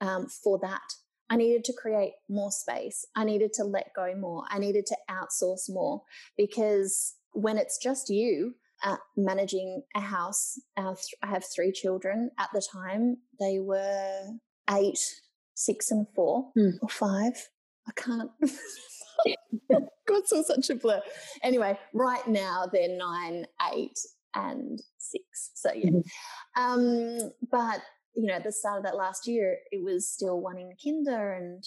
um, 0.00 0.26
for 0.26 0.58
that. 0.62 0.80
I 1.28 1.36
needed 1.36 1.64
to 1.64 1.72
create 1.72 2.14
more 2.28 2.50
space. 2.50 3.06
I 3.14 3.24
needed 3.24 3.52
to 3.54 3.64
let 3.64 3.94
go 3.94 4.14
more. 4.16 4.44
I 4.50 4.58
needed 4.58 4.86
to 4.86 4.96
outsource 5.08 5.68
more 5.68 6.02
because 6.36 7.14
when 7.32 7.56
it's 7.56 7.78
just 7.78 8.08
you, 8.08 8.54
uh, 8.82 8.96
managing 9.16 9.82
a 9.94 10.00
house. 10.00 10.58
I 10.76 10.94
have 11.22 11.44
three 11.54 11.72
children 11.72 12.30
at 12.38 12.48
the 12.52 12.62
time. 12.72 13.18
They 13.38 13.58
were 13.58 14.22
eight, 14.70 14.98
six, 15.54 15.90
and 15.90 16.06
four 16.14 16.50
mm. 16.56 16.72
or 16.82 16.88
five. 16.88 17.48
I 17.86 17.92
can't. 17.96 18.30
God, 20.06 20.22
so 20.26 20.42
such 20.42 20.70
a 20.70 20.74
blur. 20.74 21.00
Anyway, 21.42 21.78
right 21.94 22.26
now 22.26 22.66
they're 22.70 22.96
nine, 22.96 23.46
eight, 23.72 23.98
and 24.34 24.80
six. 24.98 25.52
So 25.54 25.72
yeah. 25.72 25.90
Mm-hmm. 25.90 26.62
Um, 26.62 27.32
but 27.50 27.80
you 28.14 28.26
know, 28.26 28.34
at 28.34 28.44
the 28.44 28.52
start 28.52 28.78
of 28.78 28.84
that 28.84 28.96
last 28.96 29.26
year, 29.26 29.58
it 29.70 29.82
was 29.82 30.08
still 30.08 30.40
one 30.40 30.58
in 30.58 30.72
kinder 30.82 31.32
and 31.32 31.64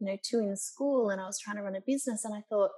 you 0.00 0.06
know 0.06 0.16
two 0.22 0.38
in 0.38 0.56
school, 0.56 1.10
and 1.10 1.20
I 1.20 1.26
was 1.26 1.38
trying 1.38 1.56
to 1.56 1.62
run 1.62 1.76
a 1.76 1.80
business, 1.86 2.24
and 2.24 2.34
I 2.34 2.42
thought 2.48 2.70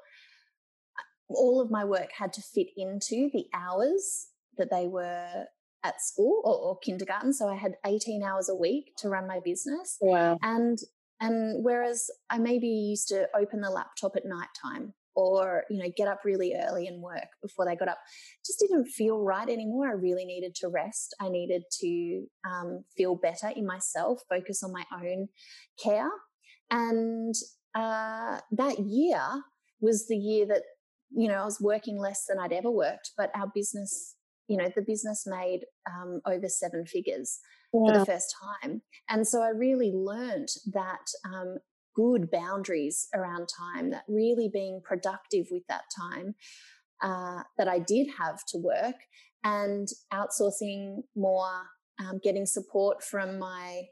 all 1.29 1.61
of 1.61 1.71
my 1.71 1.85
work 1.85 2.11
had 2.19 2.33
to 2.35 2.43
fit 2.43 2.69
into 2.77 3.31
the 3.33 3.47
hours 3.55 4.29
that 4.59 4.71
they 4.71 4.87
were 4.87 5.45
at 5.83 6.01
school 6.01 6.43
or, 6.45 6.55
or, 6.57 6.79
kindergarten. 6.79 7.33
So 7.33 7.49
I 7.49 7.55
had 7.55 7.77
18 7.87 8.23
hours 8.23 8.49
a 8.49 8.55
week 8.55 8.93
to 8.99 9.09
run 9.09 9.27
my 9.27 9.41
business. 9.43 9.97
Wow. 10.01 10.39
And 10.43 10.79
and 11.21 11.65
whereas 11.65 12.09
I 12.31 12.39
maybe 12.39 12.67
used 12.67 13.09
to 13.09 13.29
open 13.37 13.61
the 13.61 13.71
laptop 13.71 14.17
at 14.17 14.25
night 14.25 14.49
time 14.61 14.95
or, 15.15 15.65
you 15.69 15.79
know, 15.79 15.91
get 15.97 16.09
up 16.09 16.21
really 16.25 16.55
early 16.55 16.87
and 16.87 17.03
work 17.03 17.29
before 17.43 17.67
they 17.67 17.77
got 17.77 17.89
up, 17.89 17.99
just 18.45 18.61
didn't 18.61 18.87
feel 18.87 19.19
right 19.19 19.49
anymore. 19.49 19.89
I 19.89 19.93
really 19.93 20.25
needed 20.25 20.55
to 20.57 20.69
rest. 20.69 21.15
I 21.21 21.29
needed 21.29 21.63
to 21.81 22.27
um, 22.49 22.85
feel 22.97 23.17
better 23.17 23.51
in 23.55 23.67
myself, 23.67 24.21
focus 24.29 24.63
on 24.63 24.73
my 24.73 24.85
own 24.95 25.29
care. 25.83 26.11
And 26.71 27.35
uh, 27.75 28.39
that 28.53 28.79
year 28.79 29.21
was 29.81 30.07
the 30.07 30.17
year 30.17 30.47
that 30.47 30.63
you 31.13 31.29
know, 31.29 31.35
I 31.35 31.45
was 31.45 31.61
working 31.61 31.99
less 31.99 32.27
than 32.27 32.39
I'd 32.39 32.53
ever 32.53 32.71
worked, 32.71 33.11
but 33.17 33.31
our 33.35 33.51
business, 33.55 34.15
you 34.49 34.57
know, 34.57 34.71
the 34.75 34.83
business 34.83 35.25
made 35.27 35.61
um, 35.89 36.21
over 36.27 36.49
seven 36.49 36.87
figures 36.87 37.41
yeah. 37.73 37.93
for 37.93 37.99
the 37.99 38.07
first 38.07 38.35
time. 38.63 38.83
And 39.09 39.27
so 39.27 39.43
I 39.43 39.51
really 39.51 39.93
learned 39.93 40.49
that 40.73 41.07
um, 41.25 41.59
good 41.95 42.31
boundaries 42.31 43.09
around 43.15 43.49
time, 43.49 43.91
that 43.91 44.05
really 44.09 44.49
being 44.53 44.81
productive 44.85 45.47
with 45.51 45.63
that 45.69 45.83
time 45.99 46.35
uh, 47.03 47.43
that 47.59 47.69
I 47.69 47.79
did 47.79 48.09
have 48.19 48.45
to 48.49 48.59
work 48.59 48.97
and 49.45 49.89
outsourcing 50.13 50.99
more, 51.17 51.63
um, 51.99 52.21
getting 52.23 52.47
support 52.47 53.03
from 53.03 53.39
my, 53.39 53.83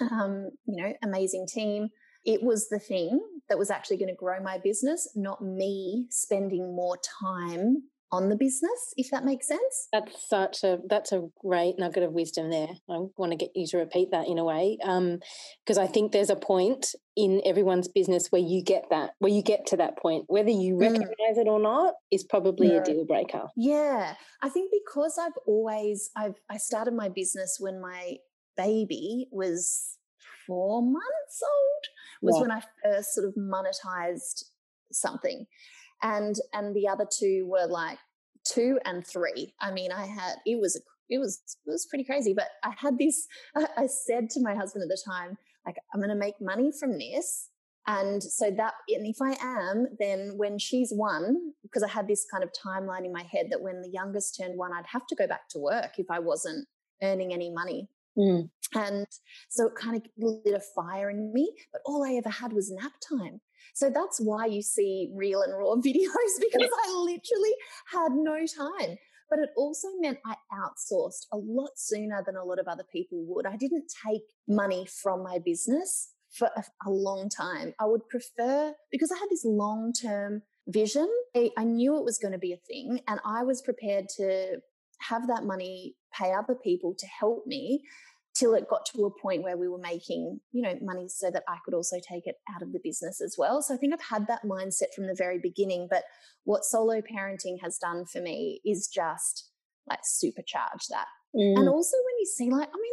um, 0.00 0.50
you 0.66 0.82
know, 0.82 0.92
amazing 1.02 1.46
team. 1.46 1.88
It 2.24 2.42
was 2.42 2.68
the 2.68 2.78
thing 2.78 3.20
that 3.48 3.58
was 3.58 3.70
actually 3.70 3.96
going 3.96 4.08
to 4.08 4.14
grow 4.14 4.40
my 4.42 4.58
business, 4.58 5.08
not 5.16 5.42
me 5.42 6.06
spending 6.10 6.74
more 6.74 6.98
time 7.20 7.84
on 8.12 8.28
the 8.28 8.36
business, 8.36 8.92
if 8.96 9.10
that 9.10 9.24
makes 9.24 9.46
sense. 9.46 9.88
That's 9.92 10.28
such 10.28 10.64
a 10.64 10.78
that's 10.88 11.12
a 11.12 11.28
great 11.40 11.78
nugget 11.78 12.02
of 12.02 12.12
wisdom 12.12 12.50
there. 12.50 12.68
I 12.88 12.98
want 13.16 13.32
to 13.32 13.36
get 13.36 13.50
you 13.54 13.66
to 13.68 13.78
repeat 13.78 14.10
that 14.10 14.26
in 14.26 14.38
a 14.38 14.44
way, 14.44 14.76
because 14.80 15.78
um, 15.78 15.84
I 15.84 15.86
think 15.86 16.12
there's 16.12 16.30
a 16.30 16.36
point 16.36 16.94
in 17.16 17.40
everyone's 17.44 17.88
business 17.88 18.28
where 18.30 18.42
you 18.42 18.62
get 18.64 18.84
that, 18.90 19.10
where 19.18 19.32
you 19.32 19.42
get 19.42 19.66
to 19.66 19.76
that 19.76 19.98
point, 19.98 20.24
whether 20.28 20.50
you 20.50 20.74
mm. 20.74 20.80
recognize 20.80 21.36
mm. 21.36 21.42
it 21.42 21.48
or 21.48 21.60
not, 21.60 21.94
is 22.10 22.24
probably 22.24 22.72
yeah. 22.72 22.80
a 22.80 22.84
deal 22.84 23.04
breaker. 23.04 23.44
Yeah, 23.56 24.14
I 24.42 24.48
think 24.48 24.72
because 24.84 25.18
I've 25.20 25.38
always 25.46 26.10
I've 26.16 26.36
I 26.50 26.56
started 26.56 26.94
my 26.94 27.08
business 27.08 27.58
when 27.60 27.80
my 27.80 28.16
baby 28.56 29.28
was 29.30 29.96
four 30.46 30.82
months 30.82 31.42
old 31.42 31.84
was 32.22 32.36
yeah. 32.36 32.42
when 32.42 32.50
I 32.50 32.62
first 32.82 33.14
sort 33.14 33.26
of 33.28 33.34
monetized 33.34 34.44
something. 34.92 35.46
And 36.02 36.34
and 36.52 36.74
the 36.74 36.88
other 36.88 37.06
two 37.10 37.46
were 37.46 37.66
like 37.66 37.98
two 38.44 38.78
and 38.84 39.06
three. 39.06 39.54
I 39.60 39.70
mean, 39.70 39.92
I 39.92 40.06
had 40.06 40.36
it 40.46 40.60
was 40.60 40.80
it 41.08 41.18
was 41.18 41.40
it 41.66 41.70
was 41.70 41.86
pretty 41.86 42.04
crazy, 42.04 42.32
but 42.34 42.48
I 42.64 42.74
had 42.76 42.98
this 42.98 43.26
I 43.76 43.86
said 43.86 44.30
to 44.30 44.40
my 44.40 44.54
husband 44.54 44.82
at 44.82 44.88
the 44.88 45.02
time, 45.04 45.36
like, 45.66 45.76
I'm 45.94 46.00
gonna 46.00 46.14
make 46.14 46.40
money 46.40 46.70
from 46.78 46.98
this. 46.98 47.48
And 47.86 48.22
so 48.22 48.50
that, 48.56 48.74
and 48.88 49.06
if 49.06 49.16
I 49.22 49.36
am, 49.40 49.86
then 49.98 50.34
when 50.36 50.58
she's 50.58 50.92
one, 50.92 51.52
because 51.62 51.82
I 51.82 51.88
had 51.88 52.06
this 52.06 52.26
kind 52.30 52.44
of 52.44 52.50
timeline 52.52 53.04
in 53.04 53.12
my 53.12 53.22
head 53.22 53.46
that 53.50 53.62
when 53.62 53.80
the 53.80 53.90
youngest 53.90 54.38
turned 54.38 54.56
one, 54.56 54.70
I'd 54.72 54.86
have 54.86 55.06
to 55.08 55.16
go 55.16 55.26
back 55.26 55.48
to 55.50 55.58
work 55.58 55.92
if 55.96 56.06
I 56.10 56.18
wasn't 56.18 56.68
earning 57.02 57.32
any 57.32 57.50
money. 57.50 57.88
Mm. 58.16 58.50
And 58.74 59.06
so 59.48 59.66
it 59.66 59.74
kind 59.74 59.96
of 59.96 60.02
lit 60.18 60.54
a 60.54 60.60
fire 60.60 61.10
in 61.10 61.32
me, 61.32 61.52
but 61.72 61.80
all 61.86 62.04
I 62.04 62.14
ever 62.14 62.28
had 62.28 62.52
was 62.52 62.70
nap 62.70 62.92
time. 63.08 63.40
So 63.74 63.90
that's 63.90 64.20
why 64.20 64.46
you 64.46 64.62
see 64.62 65.10
real 65.14 65.42
and 65.42 65.56
raw 65.56 65.74
videos 65.76 66.34
because 66.40 66.70
I 66.84 66.92
literally 66.92 67.54
had 67.92 68.12
no 68.12 68.38
time. 68.46 68.96
But 69.28 69.38
it 69.38 69.50
also 69.56 69.88
meant 70.00 70.18
I 70.26 70.34
outsourced 70.52 71.26
a 71.32 71.36
lot 71.36 71.70
sooner 71.76 72.22
than 72.26 72.36
a 72.36 72.44
lot 72.44 72.58
of 72.58 72.66
other 72.66 72.84
people 72.92 73.24
would. 73.28 73.46
I 73.46 73.56
didn't 73.56 73.84
take 74.04 74.22
money 74.48 74.86
from 75.02 75.22
my 75.22 75.38
business 75.38 76.14
for 76.30 76.50
a, 76.56 76.64
a 76.86 76.90
long 76.90 77.28
time. 77.28 77.72
I 77.78 77.84
would 77.84 78.08
prefer, 78.08 78.74
because 78.90 79.12
I 79.12 79.18
had 79.18 79.28
this 79.30 79.44
long 79.44 79.92
term 79.92 80.42
vision, 80.66 81.08
I, 81.36 81.50
I 81.56 81.64
knew 81.64 81.96
it 81.96 82.04
was 82.04 82.18
going 82.18 82.32
to 82.32 82.38
be 82.38 82.52
a 82.52 82.56
thing 82.56 83.00
and 83.06 83.20
I 83.24 83.44
was 83.44 83.62
prepared 83.62 84.08
to 84.16 84.60
have 85.00 85.26
that 85.28 85.44
money 85.44 85.94
pay 86.12 86.32
other 86.32 86.54
people 86.54 86.94
to 86.98 87.06
help 87.06 87.46
me 87.46 87.82
till 88.34 88.54
it 88.54 88.68
got 88.68 88.86
to 88.86 89.04
a 89.04 89.20
point 89.20 89.42
where 89.42 89.56
we 89.56 89.68
were 89.68 89.78
making, 89.78 90.40
you 90.52 90.62
know, 90.62 90.74
money 90.80 91.08
so 91.08 91.30
that 91.30 91.42
I 91.48 91.56
could 91.64 91.74
also 91.74 91.96
take 91.96 92.26
it 92.26 92.36
out 92.54 92.62
of 92.62 92.72
the 92.72 92.80
business 92.82 93.20
as 93.20 93.36
well. 93.36 93.60
So 93.60 93.74
I 93.74 93.76
think 93.76 93.92
I've 93.92 94.00
had 94.00 94.26
that 94.28 94.44
mindset 94.44 94.94
from 94.94 95.06
the 95.06 95.14
very 95.16 95.38
beginning. 95.38 95.88
But 95.90 96.04
what 96.44 96.64
solo 96.64 97.00
parenting 97.00 97.60
has 97.62 97.78
done 97.78 98.06
for 98.06 98.20
me 98.20 98.60
is 98.64 98.88
just 98.88 99.50
like 99.88 100.00
supercharge 100.00 100.86
that. 100.90 101.06
Mm. 101.34 101.58
And 101.58 101.68
also 101.68 101.96
when 101.96 102.18
you 102.18 102.26
see 102.26 102.50
like, 102.50 102.68
I 102.68 102.76
mean, 102.76 102.92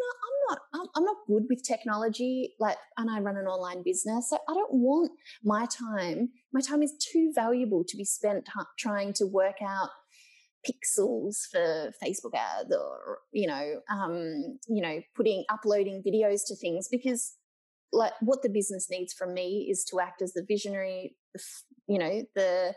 I'm 0.50 0.58
not, 0.74 0.90
I'm 0.96 1.04
not 1.04 1.18
good 1.28 1.44
with 1.50 1.64
technology, 1.64 2.54
like, 2.60 2.78
and 2.98 3.10
I 3.10 3.20
run 3.20 3.38
an 3.38 3.48
online 3.48 3.84
business. 3.84 4.30
So 4.30 4.38
I 4.50 4.54
don't 4.54 4.74
want 4.74 5.12
my 5.44 5.66
time. 5.66 6.30
My 6.54 6.62
time 6.62 6.82
is 6.82 6.94
too 7.12 7.32
valuable 7.36 7.84
to 7.88 7.98
be 7.98 8.06
spent 8.06 8.48
trying 8.78 9.14
to 9.14 9.26
work 9.26 9.58
out 9.62 9.90
pixels 10.68 11.48
for 11.52 11.92
Facebook 12.04 12.34
ads 12.36 12.76
or 12.76 13.20
you 13.32 13.48
know 13.48 13.82
um, 13.90 14.58
you 14.68 14.82
know 14.82 15.00
putting 15.16 15.46
uploading 15.50 16.04
videos 16.06 16.42
to 16.48 16.56
things 16.56 16.88
because 16.90 17.36
like 17.94 18.14
what 18.22 18.42
the 18.42 18.50
business 18.50 18.88
needs 18.90 19.14
from 19.14 19.34
me 19.34 19.68
is 19.70 19.86
to 19.86 20.00
act 20.00 20.22
as 20.22 20.34
the 20.34 20.46
visionary 20.48 21.16
you 21.88 21.98
know 21.98 22.24
the 22.36 22.74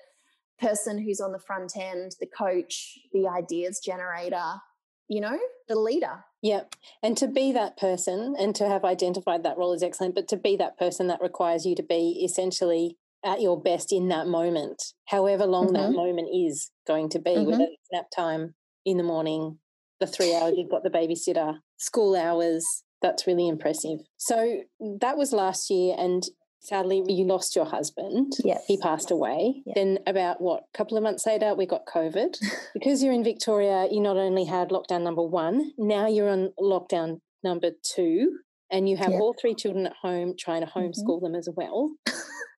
person 0.60 0.98
who's 0.98 1.20
on 1.20 1.32
the 1.32 1.38
front 1.38 1.76
end 1.76 2.12
the 2.20 2.26
coach 2.26 2.98
the 3.12 3.26
ideas 3.26 3.80
generator 3.84 4.60
you 5.08 5.20
know 5.20 5.38
the 5.68 5.78
leader. 5.78 6.24
Yeah 6.42 6.62
and 7.02 7.16
to 7.18 7.26
be 7.26 7.52
that 7.52 7.76
person 7.76 8.34
and 8.38 8.54
to 8.56 8.66
have 8.66 8.84
identified 8.84 9.42
that 9.42 9.58
role 9.58 9.72
is 9.72 9.82
excellent 9.82 10.14
but 10.14 10.28
to 10.28 10.36
be 10.36 10.56
that 10.56 10.78
person 10.78 11.08
that 11.08 11.20
requires 11.20 11.66
you 11.66 11.74
to 11.76 11.82
be 11.82 12.22
essentially 12.24 12.96
at 13.24 13.40
your 13.40 13.60
best 13.60 13.92
in 13.92 14.08
that 14.08 14.26
moment, 14.26 14.82
however 15.06 15.46
long 15.46 15.66
mm-hmm. 15.66 15.76
that 15.76 15.92
moment 15.92 16.28
is 16.34 16.70
going 16.86 17.08
to 17.10 17.18
be, 17.18 17.30
mm-hmm. 17.30 17.50
whether 17.50 17.64
it's 17.64 17.88
nap 17.92 18.06
time 18.14 18.54
in 18.84 18.96
the 18.96 19.02
morning, 19.02 19.58
the 20.00 20.06
three 20.06 20.34
hours 20.34 20.54
you've 20.56 20.70
got 20.70 20.82
the 20.82 20.90
babysitter, 20.90 21.56
school 21.78 22.16
hours. 22.16 22.64
That's 23.02 23.26
really 23.26 23.48
impressive. 23.48 23.98
So 24.18 24.62
that 25.00 25.16
was 25.16 25.32
last 25.32 25.70
year, 25.70 25.94
and 25.98 26.22
sadly, 26.60 27.02
you 27.06 27.24
lost 27.24 27.56
your 27.56 27.64
husband. 27.64 28.34
Yes. 28.44 28.62
He 28.66 28.76
passed 28.76 29.10
away. 29.10 29.62
Then, 29.74 30.00
about 30.06 30.40
what, 30.40 30.64
a 30.74 30.76
couple 30.76 30.98
of 30.98 31.02
months 31.02 31.26
later, 31.26 31.54
we 31.54 31.64
got 31.64 31.86
COVID. 31.86 32.36
because 32.74 33.02
you're 33.02 33.14
in 33.14 33.24
Victoria, 33.24 33.88
you 33.90 34.00
not 34.00 34.18
only 34.18 34.44
had 34.44 34.68
lockdown 34.68 35.02
number 35.02 35.22
one, 35.22 35.72
now 35.78 36.08
you're 36.08 36.28
on 36.28 36.52
lockdown 36.60 37.20
number 37.42 37.70
two, 37.82 38.38
and 38.70 38.88
you 38.88 38.96
have 38.98 39.12
all 39.12 39.34
three 39.40 39.54
children 39.54 39.86
at 39.86 39.94
home 40.02 40.34
trying 40.38 40.60
to 40.60 40.66
mm-hmm. 40.66 40.78
homeschool 40.78 41.16
mm-hmm. 41.16 41.24
them 41.24 41.34
as 41.34 41.48
well. 41.56 41.90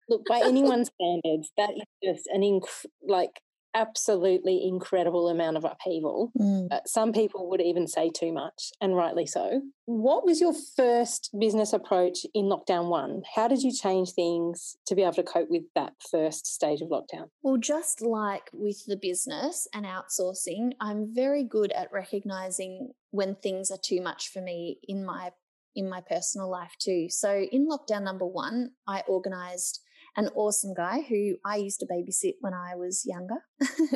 Look, 0.08 0.22
by 0.28 0.40
anyone's 0.44 0.90
standards, 1.00 1.50
that 1.56 1.70
is 1.70 1.84
just 2.02 2.26
an 2.32 2.42
inc- 2.42 2.86
like 3.06 3.40
absolutely 3.74 4.66
incredible 4.66 5.28
amount 5.28 5.56
of 5.56 5.64
upheaval. 5.64 6.30
Mm. 6.38 6.68
Uh, 6.70 6.80
some 6.86 7.12
people 7.12 7.48
would 7.50 7.60
even 7.60 7.86
say 7.86 8.10
too 8.10 8.32
much, 8.32 8.70
and 8.80 8.96
rightly 8.96 9.26
so. 9.26 9.62
What 9.86 10.24
was 10.24 10.40
your 10.40 10.54
first 10.76 11.30
business 11.38 11.72
approach 11.72 12.18
in 12.34 12.46
lockdown 12.46 12.88
one? 12.88 13.22
How 13.34 13.48
did 13.48 13.62
you 13.62 13.72
change 13.72 14.12
things 14.12 14.76
to 14.86 14.94
be 14.94 15.02
able 15.02 15.14
to 15.14 15.22
cope 15.22 15.48
with 15.50 15.64
that 15.74 15.94
first 16.10 16.46
stage 16.46 16.80
of 16.80 16.88
lockdown? 16.88 17.28
Well, 17.42 17.56
just 17.56 18.02
like 18.02 18.50
with 18.52 18.84
the 18.86 18.96
business 18.96 19.66
and 19.74 19.86
outsourcing, 19.86 20.72
I'm 20.80 21.14
very 21.14 21.44
good 21.44 21.72
at 21.72 21.92
recognizing 21.92 22.92
when 23.10 23.36
things 23.36 23.70
are 23.70 23.80
too 23.82 24.00
much 24.00 24.28
for 24.28 24.40
me 24.40 24.78
in 24.86 25.04
my 25.04 25.30
in 25.74 25.88
my 25.88 26.02
personal 26.02 26.50
life 26.50 26.74
too. 26.78 27.06
So 27.08 27.46
in 27.50 27.66
lockdown 27.66 28.02
number 28.02 28.26
1, 28.26 28.72
I 28.86 29.02
organized 29.08 29.80
an 30.16 30.28
awesome 30.34 30.74
guy 30.74 31.00
who 31.08 31.36
I 31.44 31.56
used 31.56 31.80
to 31.80 31.86
babysit 31.86 32.34
when 32.40 32.54
I 32.54 32.74
was 32.74 33.04
younger. 33.06 33.36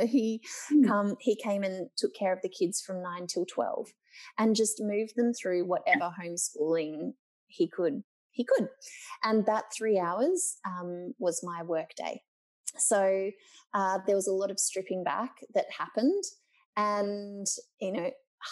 he 0.06 0.42
mm. 0.72 0.86
come 0.86 1.16
he 1.20 1.36
came 1.36 1.62
and 1.62 1.88
took 1.96 2.14
care 2.14 2.32
of 2.32 2.40
the 2.42 2.48
kids 2.48 2.80
from 2.80 3.02
9 3.02 3.26
till 3.26 3.46
12 3.46 3.88
and 4.38 4.56
just 4.56 4.80
moved 4.80 5.12
them 5.16 5.32
through 5.32 5.66
whatever 5.66 6.12
homeschooling 6.20 7.12
he 7.46 7.68
could 7.68 8.02
he 8.30 8.44
could. 8.44 8.68
And 9.24 9.46
that 9.46 9.64
3 9.76 9.98
hours 9.98 10.58
um, 10.66 11.14
was 11.18 11.40
my 11.42 11.62
work 11.62 11.90
day. 11.96 12.22
So 12.78 13.30
uh, 13.72 13.98
there 14.06 14.16
was 14.16 14.26
a 14.26 14.32
lot 14.32 14.50
of 14.50 14.58
stripping 14.58 15.04
back 15.04 15.32
that 15.54 15.66
happened 15.78 16.24
and 16.76 17.46
you 17.80 17.92
know 17.92 18.10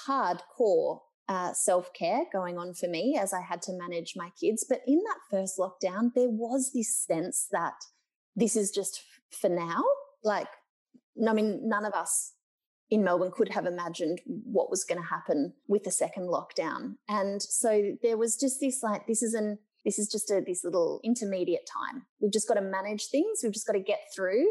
hardcore 0.09 1.01
uh, 1.29 1.53
self 1.53 1.93
care 1.95 2.25
going 2.33 2.59
on 2.59 2.75
for 2.75 2.89
me 2.89 3.19
as 3.21 3.33
I 3.33 3.41
had 3.41 3.63
to 3.63 3.73
manage 3.73 4.15
my 4.17 4.31
kids. 4.41 4.65
But 4.69 4.83
in 4.87 5.03
that 5.05 5.19
first 5.31 5.59
lockdown, 5.59 6.13
there 6.15 6.31
was 6.31 6.73
this 6.73 6.97
sense 6.97 7.49
that 7.53 7.75
this 8.37 8.57
is 8.57 8.71
just 8.71 9.03
for 9.31 9.49
now. 9.49 9.83
Like, 10.23 10.49
I 11.29 11.33
mean, 11.33 11.61
none 11.65 11.85
of 11.85 11.95
us 11.95 12.33
in 12.91 13.03
Melbourne 13.03 13.33
could 13.33 13.49
have 13.51 13.67
imagined 13.67 14.21
what 14.27 14.71
was 14.71 14.85
going 14.85 15.01
to 15.01 15.09
happen 15.09 15.55
with 15.69 15.85
the 15.85 15.91
second 15.91 16.29
lockdown. 16.29 16.97
And 17.09 17.43
so 17.43 17.97
there 18.03 18.17
was 18.17 18.37
just 18.37 18.61
this 18.61 18.83
like, 18.83 19.07
this 19.07 19.23
is 19.23 19.35
an 19.35 19.59
this 19.85 19.99
is 19.99 20.09
just 20.09 20.31
a 20.31 20.43
this 20.45 20.65
little 20.65 21.01
intermediate 21.05 21.69
time. 21.71 22.07
We've 22.21 22.33
just 22.33 22.49
got 22.49 22.55
to 22.55 22.63
manage 22.63 23.09
things. 23.09 23.41
We've 23.43 23.53
just 23.53 23.67
got 23.67 23.75
to 23.75 23.81
get 23.81 24.01
through 24.15 24.47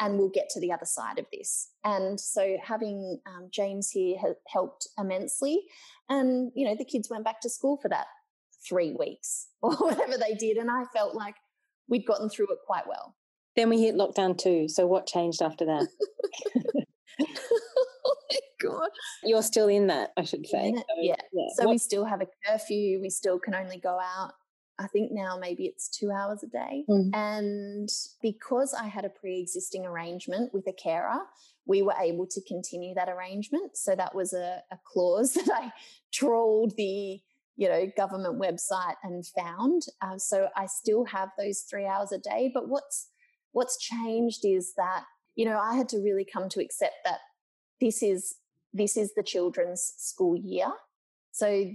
and 0.00 0.18
we'll 0.18 0.30
get 0.30 0.48
to 0.50 0.60
the 0.60 0.72
other 0.72 0.86
side 0.86 1.18
of 1.18 1.26
this. 1.30 1.68
And 1.84 2.18
so 2.18 2.56
having 2.64 3.20
um, 3.26 3.48
James 3.52 3.90
here 3.90 4.16
has 4.18 4.34
helped 4.48 4.88
immensely. 4.98 5.60
And, 6.08 6.50
you 6.54 6.66
know, 6.66 6.74
the 6.74 6.86
kids 6.86 7.10
went 7.10 7.24
back 7.24 7.40
to 7.42 7.50
school 7.50 7.78
for 7.80 7.88
that 7.90 8.06
three 8.66 8.96
weeks 8.98 9.48
or 9.62 9.76
whatever 9.76 10.16
they 10.16 10.34
did. 10.34 10.56
And 10.56 10.70
I 10.70 10.84
felt 10.94 11.14
like 11.14 11.34
we'd 11.86 12.06
gotten 12.06 12.30
through 12.30 12.50
it 12.50 12.58
quite 12.66 12.88
well. 12.88 13.14
Then 13.56 13.68
we 13.68 13.82
hit 13.82 13.94
lockdown 13.94 14.38
two. 14.38 14.68
So 14.68 14.86
what 14.86 15.06
changed 15.06 15.42
after 15.42 15.66
that? 15.66 15.86
oh 17.20 18.16
my 18.30 18.38
God. 18.62 18.88
You're 19.22 19.42
still 19.42 19.68
in 19.68 19.88
that, 19.88 20.10
I 20.16 20.24
should 20.24 20.46
say. 20.46 20.72
So, 20.74 20.82
yeah. 20.98 21.16
yeah. 21.32 21.46
So 21.56 21.68
we 21.68 21.76
still 21.76 22.06
have 22.06 22.22
a 22.22 22.26
curfew. 22.46 23.00
We 23.02 23.10
still 23.10 23.38
can 23.38 23.54
only 23.54 23.78
go 23.78 23.98
out 24.00 24.32
I 24.80 24.86
think 24.86 25.12
now 25.12 25.36
maybe 25.38 25.66
it's 25.66 25.88
two 25.88 26.10
hours 26.10 26.42
a 26.42 26.46
day. 26.46 26.84
Mm. 26.88 27.10
And 27.14 27.88
because 28.22 28.72
I 28.72 28.86
had 28.86 29.04
a 29.04 29.10
pre 29.10 29.38
existing 29.38 29.84
arrangement 29.84 30.54
with 30.54 30.66
a 30.66 30.72
carer, 30.72 31.20
we 31.66 31.82
were 31.82 31.94
able 32.00 32.26
to 32.28 32.40
continue 32.48 32.94
that 32.94 33.10
arrangement. 33.10 33.76
So 33.76 33.94
that 33.94 34.14
was 34.14 34.32
a, 34.32 34.62
a 34.72 34.78
clause 34.84 35.34
that 35.34 35.50
I 35.52 35.72
trawled 36.12 36.76
the 36.76 37.20
you 37.56 37.68
know 37.68 37.86
government 37.94 38.40
website 38.40 38.96
and 39.02 39.26
found. 39.26 39.82
Uh, 40.00 40.16
so 40.16 40.48
I 40.56 40.66
still 40.66 41.04
have 41.04 41.28
those 41.38 41.60
three 41.60 41.86
hours 41.86 42.10
a 42.10 42.18
day. 42.18 42.50
But 42.52 42.68
what's 42.68 43.08
what's 43.52 43.78
changed 43.78 44.46
is 44.46 44.72
that 44.78 45.04
you 45.36 45.44
know 45.44 45.58
I 45.58 45.76
had 45.76 45.90
to 45.90 45.98
really 45.98 46.24
come 46.24 46.48
to 46.48 46.60
accept 46.60 46.94
that 47.04 47.18
this 47.82 48.02
is 48.02 48.36
this 48.72 48.96
is 48.96 49.12
the 49.14 49.22
children's 49.22 49.92
school 49.98 50.36
year. 50.36 50.72
So 51.32 51.70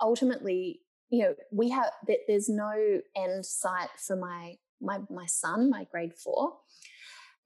ultimately 0.00 0.80
you 1.14 1.22
know, 1.22 1.34
we 1.52 1.70
have 1.70 1.90
that 2.08 2.18
there's 2.26 2.48
no 2.48 3.00
end 3.16 3.46
sight 3.46 3.90
for 4.04 4.16
my 4.16 4.56
my 4.80 4.98
my 5.08 5.26
son, 5.26 5.70
my 5.70 5.86
grade 5.90 6.14
four, 6.14 6.54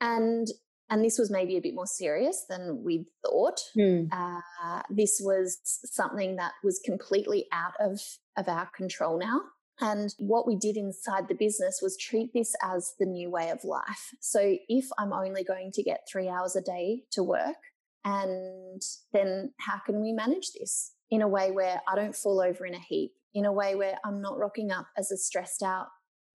and 0.00 0.48
and 0.90 1.04
this 1.04 1.18
was 1.18 1.30
maybe 1.30 1.58
a 1.58 1.60
bit 1.60 1.74
more 1.74 1.86
serious 1.86 2.46
than 2.48 2.82
we 2.82 3.04
thought. 3.22 3.60
Mm. 3.76 4.08
Uh, 4.10 4.82
this 4.88 5.20
was 5.22 5.58
something 5.84 6.36
that 6.36 6.52
was 6.64 6.80
completely 6.82 7.46
out 7.52 7.74
of 7.78 8.00
of 8.38 8.48
our 8.48 8.70
control 8.74 9.18
now. 9.18 9.40
And 9.80 10.12
what 10.18 10.46
we 10.46 10.56
did 10.56 10.76
inside 10.76 11.28
the 11.28 11.34
business 11.34 11.80
was 11.82 11.96
treat 11.96 12.32
this 12.32 12.54
as 12.62 12.94
the 12.98 13.06
new 13.06 13.30
way 13.30 13.50
of 13.50 13.62
life. 13.64 14.14
So 14.20 14.56
if 14.68 14.86
I'm 14.98 15.12
only 15.12 15.44
going 15.44 15.70
to 15.72 15.82
get 15.84 16.08
three 16.10 16.28
hours 16.28 16.56
a 16.56 16.62
day 16.62 17.04
to 17.12 17.22
work, 17.22 17.58
and 18.04 18.82
then 19.12 19.52
how 19.60 19.78
can 19.84 20.00
we 20.00 20.12
manage 20.12 20.52
this 20.58 20.94
in 21.10 21.22
a 21.22 21.28
way 21.28 21.50
where 21.50 21.80
I 21.86 21.94
don't 21.94 22.16
fall 22.16 22.40
over 22.40 22.64
in 22.64 22.74
a 22.74 22.80
heap? 22.80 23.12
In 23.34 23.44
a 23.44 23.52
way 23.52 23.74
where 23.74 23.96
I'm 24.04 24.20
not 24.20 24.38
rocking 24.38 24.70
up 24.70 24.86
as 24.96 25.10
a 25.10 25.16
stressed 25.16 25.62
out 25.62 25.86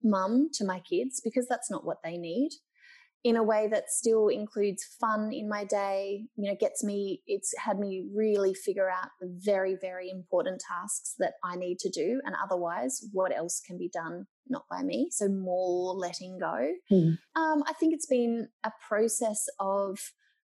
mum 0.04 0.50
to 0.54 0.66
my 0.66 0.80
kids 0.80 1.22
because 1.24 1.48
that's 1.48 1.72
not 1.72 1.86
what 1.86 1.98
they 2.04 2.18
need. 2.18 2.52
In 3.24 3.38
a 3.38 3.44
way 3.44 3.70
that 3.72 3.90
still 3.90 4.27
includes 4.27 4.84
fun 5.00 5.32
in 5.32 5.48
my 5.48 5.64
day, 5.64 6.25
you 6.36 6.50
know, 6.50 6.58
gets 6.60 6.84
me, 6.84 7.22
it's 7.25 7.53
had 7.58 7.79
me 7.79 8.06
really 8.14 8.53
figure 8.53 8.90
out 8.90 9.08
the 9.22 9.34
very, 9.42 9.77
very 9.79 10.10
important 10.10 10.62
tasks 10.68 11.16
that 11.20 11.36
I 11.42 11.56
need 11.56 11.79
to 11.79 11.90
do. 11.90 12.20
And 12.25 12.36
otherwise, 12.44 13.00
what 13.14 13.34
else 13.34 13.62
can 13.66 13.77
be 13.77 13.90
done 13.94 14.25
not 14.50 14.64
by 14.70 14.84
me? 14.84 15.08
So, 15.10 15.29
more 15.29 15.94
letting 15.96 16.38
go. 16.38 16.74
Mm. 16.92 17.18
Um, 17.38 17.64
I 17.66 17.72
think 17.79 17.94
it's 17.94 18.08
been 18.08 18.50
a 18.66 18.72
process 18.90 19.46
of 19.58 20.00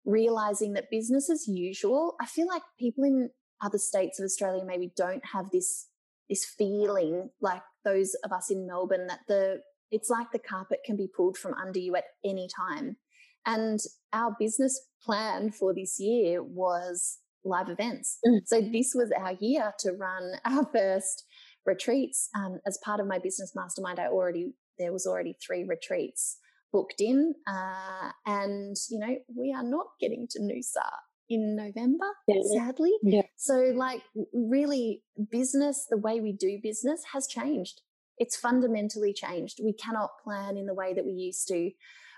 realizing 0.04 0.74
that 0.74 0.90
business 0.92 1.28
as 1.28 1.48
usual, 1.48 2.14
I 2.20 2.26
feel 2.26 2.46
like 2.46 2.62
people 2.78 3.02
in 3.02 3.30
other 3.60 3.78
states 3.78 4.20
of 4.20 4.24
Australia 4.24 4.64
maybe 4.64 4.92
don't 4.96 5.24
have 5.32 5.50
this 5.50 5.88
this 6.30 6.46
feeling 6.56 7.28
like 7.42 7.62
those 7.84 8.14
of 8.24 8.32
us 8.32 8.50
in 8.50 8.66
Melbourne 8.66 9.08
that 9.08 9.20
the 9.28 9.60
it's 9.90 10.08
like 10.08 10.28
the 10.32 10.38
carpet 10.38 10.78
can 10.86 10.96
be 10.96 11.08
pulled 11.14 11.36
from 11.36 11.52
under 11.54 11.80
you 11.80 11.96
at 11.96 12.04
any 12.24 12.48
time. 12.56 12.96
And 13.44 13.80
our 14.12 14.36
business 14.38 14.80
plan 15.04 15.50
for 15.50 15.74
this 15.74 15.98
year 15.98 16.42
was 16.44 17.18
live 17.44 17.68
events. 17.68 18.18
Mm. 18.24 18.40
So 18.46 18.60
this 18.60 18.92
was 18.94 19.10
our 19.18 19.32
year 19.40 19.72
to 19.80 19.92
run 19.92 20.34
our 20.44 20.64
first 20.72 21.24
retreats. 21.66 22.28
Um, 22.36 22.60
as 22.66 22.78
part 22.84 23.00
of 23.00 23.06
my 23.06 23.18
business 23.18 23.52
mastermind, 23.56 23.98
I 23.98 24.06
already 24.06 24.52
there 24.78 24.92
was 24.92 25.06
already 25.06 25.36
three 25.44 25.64
retreats 25.64 26.38
booked 26.72 27.00
in, 27.00 27.34
uh, 27.48 28.12
and 28.26 28.76
you 28.90 28.98
know 28.98 29.16
we 29.36 29.52
are 29.52 29.64
not 29.64 29.86
getting 30.00 30.28
to 30.30 30.40
Noosa 30.40 30.88
in 31.30 31.56
November, 31.56 32.06
yeah. 32.26 32.42
sadly. 32.52 32.92
Yeah. 33.02 33.22
So, 33.36 33.72
like, 33.74 34.02
really, 34.34 35.02
business, 35.30 35.86
the 35.88 35.96
way 35.96 36.20
we 36.20 36.32
do 36.32 36.58
business 36.62 37.02
has 37.12 37.26
changed. 37.26 37.80
It's 38.18 38.36
fundamentally 38.36 39.14
changed. 39.14 39.60
We 39.64 39.72
cannot 39.72 40.10
plan 40.22 40.58
in 40.58 40.66
the 40.66 40.74
way 40.74 40.92
that 40.92 41.06
we 41.06 41.12
used 41.12 41.48
to. 41.48 41.70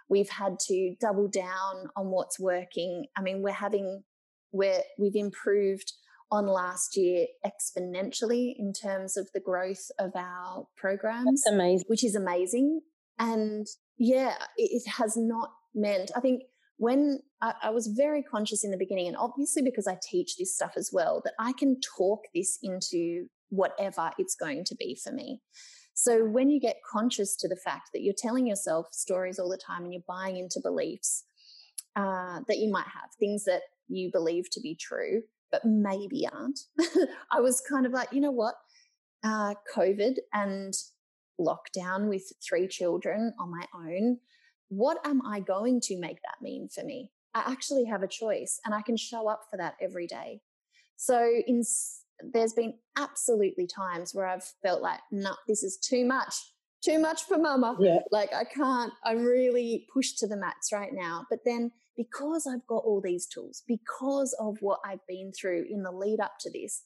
We've 0.09 0.31
had 0.31 0.59
to 0.67 0.97
double 1.01 1.29
down 1.29 1.91
on 1.95 2.07
what's 2.07 2.41
working. 2.41 3.07
I 3.17 3.23
mean, 3.23 3.43
we're 3.43 3.53
having, 3.53 4.03
we're, 4.51 4.81
we've 4.99 5.15
improved 5.15 5.93
on 6.31 6.47
last 6.47 6.97
year 6.97 7.27
exponentially 7.47 8.55
in 8.59 8.73
terms 8.73 9.17
of 9.17 9.29
the 9.35 9.41
growth 9.41 9.91
of 9.99 10.11
our 10.17 10.67
programs. 10.77 11.43
That's 11.45 11.55
amazing. 11.55 11.85
Which 11.89 12.05
is 12.05 12.17
amazing. 12.17 12.81
And 13.19 13.67
yeah, 13.99 14.35
it, 14.57 14.83
it 14.83 14.91
has 14.99 15.17
not 15.17 15.53
meant, 15.75 16.11
I 16.17 16.21
think 16.21 16.43
when 16.77 17.21
I, 17.41 17.55
I, 17.65 17.71
was 17.71 17.87
very 17.87 18.23
conscious 18.23 18.65
in 18.65 18.71
the 18.71 18.77
beginning, 18.77 19.09
and 19.09 19.17
obviously 19.17 19.63
because 19.63 19.87
I 19.87 19.99
teach 20.03 20.37
this 20.37 20.55
stuff 20.55 20.73
as 20.77 20.91
well, 20.93 21.21
that 21.25 21.35
I 21.39 21.53
can 21.53 21.81
talk 21.97 22.25
this 22.35 22.59
into 22.63 23.27
whatever 23.51 24.11
it's 24.19 24.35
going 24.35 24.65
to 24.65 24.75
be 24.77 24.99
for 25.03 25.13
me. 25.13 25.41
So 25.95 26.25
when 26.25 26.49
you 26.49 26.59
get 26.59 26.77
conscious 26.91 27.37
to 27.37 27.49
the 27.49 27.57
fact 27.57 27.91
that 27.93 28.03
you're 28.03 28.15
telling 28.17 28.47
yourself 28.47 28.87
stories 28.93 29.39
all 29.39 29.51
the 29.51 29.59
time 29.59 29.85
and 29.85 29.93
you're 29.93 30.03
buying 30.09 30.39
into 30.39 30.61
beliefs 30.63 31.25
uh, 31.97 32.41
that 32.49 32.59
you 32.59 32.71
might 32.71 32.87
have, 32.87 33.11
things 33.19 33.45
that 33.45 33.63
you 33.89 34.11
believe 34.11 34.49
to 34.51 34.61
be 34.61 34.75
true, 34.75 35.23
but 35.51 35.65
maybe 35.65 36.27
aren't, 36.33 36.61
I 37.31 37.41
was 37.41 37.61
kind 37.61 37.85
of 37.85 37.93
like, 37.93 38.09
you 38.13 38.21
know 38.21 38.31
what? 38.31 38.55
Uh, 39.23 39.55
COVID 39.75 40.17
and 40.33 40.75
lockdown 41.39 42.09
with 42.09 42.33
three 42.47 42.67
children 42.67 43.35
on 43.39 43.51
my 43.51 43.65
own 43.75 44.19
what 44.73 44.99
am 45.05 45.21
I 45.27 45.41
going 45.41 45.83
to 45.83 45.99
make 45.99 46.23
that 46.23 46.41
mean 46.41 46.67
for 46.67 46.83
me? 46.83 47.11
I 47.35 47.43
actually 47.47 47.85
have 47.85 48.03
a 48.03 48.09
choice 48.09 48.59
and 48.65 48.75
I 48.75 48.81
can 48.81 48.97
show 48.97 49.29
up 49.29 49.43
for 49.51 49.59
that 49.59 49.75
every 49.83 50.07
day. 50.07 50.41
So 50.97 51.29
in, 51.47 51.63
there's 52.33 52.55
been 52.55 52.75
absolutely 52.97 53.67
times 53.67 54.15
where 54.15 54.27
I've 54.27 54.45
felt 54.63 54.81
like, 54.81 55.01
no, 55.11 55.31
nah, 55.31 55.37
this 55.47 55.63
is 55.63 55.77
too 55.77 56.07
much, 56.07 56.35
too 56.83 56.99
much 56.99 57.25
for 57.25 57.37
mama. 57.37 57.77
Yeah. 57.79 57.99
Like 58.11 58.33
I 58.33 58.45
can't, 58.45 58.93
I'm 59.05 59.25
really 59.25 59.87
pushed 59.93 60.19
to 60.21 60.27
the 60.27 60.39
max 60.39 60.73
right 60.73 60.93
now. 60.93 61.27
But 61.29 61.41
then 61.45 61.71
because 61.95 62.47
I've 62.47 62.67
got 62.67 62.85
all 62.85 63.03
these 63.03 63.27
tools, 63.27 63.63
because 63.69 64.35
of 64.41 64.57
what 64.61 64.81
I've 64.87 65.07
been 65.07 65.33
through 65.39 65.67
in 65.69 65.83
the 65.83 65.93
lead 65.93 66.21
up 66.21 66.35
to 66.41 66.51
this, 66.51 66.83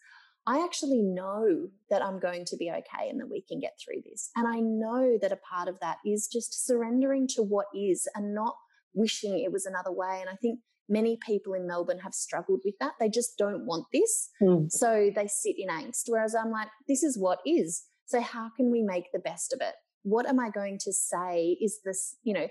I 0.46 0.62
actually 0.62 1.02
know 1.02 1.68
that 1.90 2.02
I'm 2.02 2.20
going 2.20 2.44
to 2.46 2.56
be 2.56 2.70
okay 2.70 3.09
and 3.09 3.20
that 3.20 3.28
we 3.28 3.42
can 3.42 3.59
get 3.59 3.72
through 3.82 4.02
this. 4.09 4.30
And 4.37 4.46
I 4.46 4.61
know 4.61 5.18
that 5.20 5.32
a 5.32 5.37
part 5.37 5.68
of 5.68 5.80
that 5.80 5.96
is 6.06 6.28
just 6.32 6.66
surrendering 6.66 7.26
to 7.35 7.42
what 7.42 7.66
is 7.74 8.09
and 8.14 8.32
not 8.35 8.54
wishing 8.94 9.38
it 9.40 9.52
was 9.52 9.66
another 9.66 9.90
way. 9.92 10.18
And 10.20 10.30
I 10.30 10.37
think 10.37 10.61
many 10.88 11.18
people 11.26 11.54
in 11.54 11.66
Melbourne 11.66 11.98
have 11.98 12.14
struggled 12.14 12.61
with 12.64 12.74
that. 12.78 12.92
They 13.00 13.09
just 13.09 13.37
don't 13.37 13.66
want 13.66 13.87
this. 13.92 14.30
Mm. 14.40 14.70
So 14.70 15.11
they 15.14 15.26
sit 15.26 15.56
in 15.59 15.68
angst. 15.68 16.04
Whereas 16.06 16.35
I'm 16.35 16.52
like, 16.52 16.68
this 16.87 17.02
is 17.02 17.18
what 17.18 17.40
is. 17.44 17.82
So 18.06 18.20
how 18.20 18.50
can 18.56 18.70
we 18.70 18.82
make 18.82 19.11
the 19.12 19.18
best 19.18 19.52
of 19.52 19.61
it? 19.61 19.74
What 20.04 20.28
am 20.28 20.38
I 20.38 20.50
going 20.50 20.78
to 20.82 20.92
say? 20.92 21.56
Is 21.61 21.80
this, 21.85 22.16
you 22.22 22.35
know, 22.35 22.46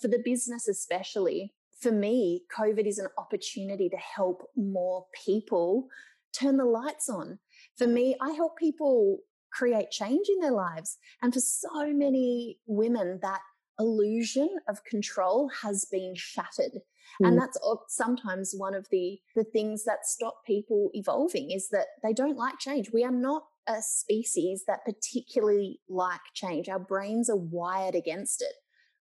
for 0.00 0.08
the 0.08 0.20
business 0.24 0.66
especially, 0.66 1.54
for 1.80 1.92
me, 1.92 2.42
COVID 2.56 2.86
is 2.86 2.98
an 2.98 3.08
opportunity 3.16 3.88
to 3.88 3.96
help 3.96 4.42
more 4.56 5.06
people 5.24 5.86
turn 6.32 6.56
the 6.56 6.64
lights 6.64 7.08
on. 7.08 7.38
For 7.76 7.86
me, 7.86 8.16
I 8.20 8.30
help 8.32 8.58
people 8.58 9.18
create 9.52 9.90
change 9.90 10.28
in 10.28 10.40
their 10.40 10.52
lives. 10.52 10.96
And 11.20 11.32
for 11.32 11.40
so 11.40 11.92
many 11.92 12.58
women, 12.66 13.18
that 13.22 13.40
illusion 13.78 14.48
of 14.68 14.84
control 14.84 15.50
has 15.62 15.86
been 15.90 16.14
shattered. 16.16 16.80
Mm. 17.20 17.28
And 17.28 17.38
that's 17.38 17.58
sometimes 17.88 18.54
one 18.56 18.74
of 18.74 18.86
the, 18.90 19.18
the 19.34 19.44
things 19.44 19.84
that 19.84 20.06
stop 20.06 20.44
people 20.46 20.90
evolving 20.94 21.50
is 21.50 21.68
that 21.70 21.86
they 22.02 22.12
don't 22.12 22.36
like 22.36 22.58
change. 22.58 22.90
We 22.92 23.04
are 23.04 23.12
not 23.12 23.44
a 23.68 23.80
species 23.80 24.64
that 24.66 24.84
particularly 24.84 25.80
like 25.88 26.20
change. 26.34 26.68
Our 26.68 26.78
brains 26.78 27.30
are 27.30 27.36
wired 27.36 27.94
against 27.94 28.42
it. 28.42 28.54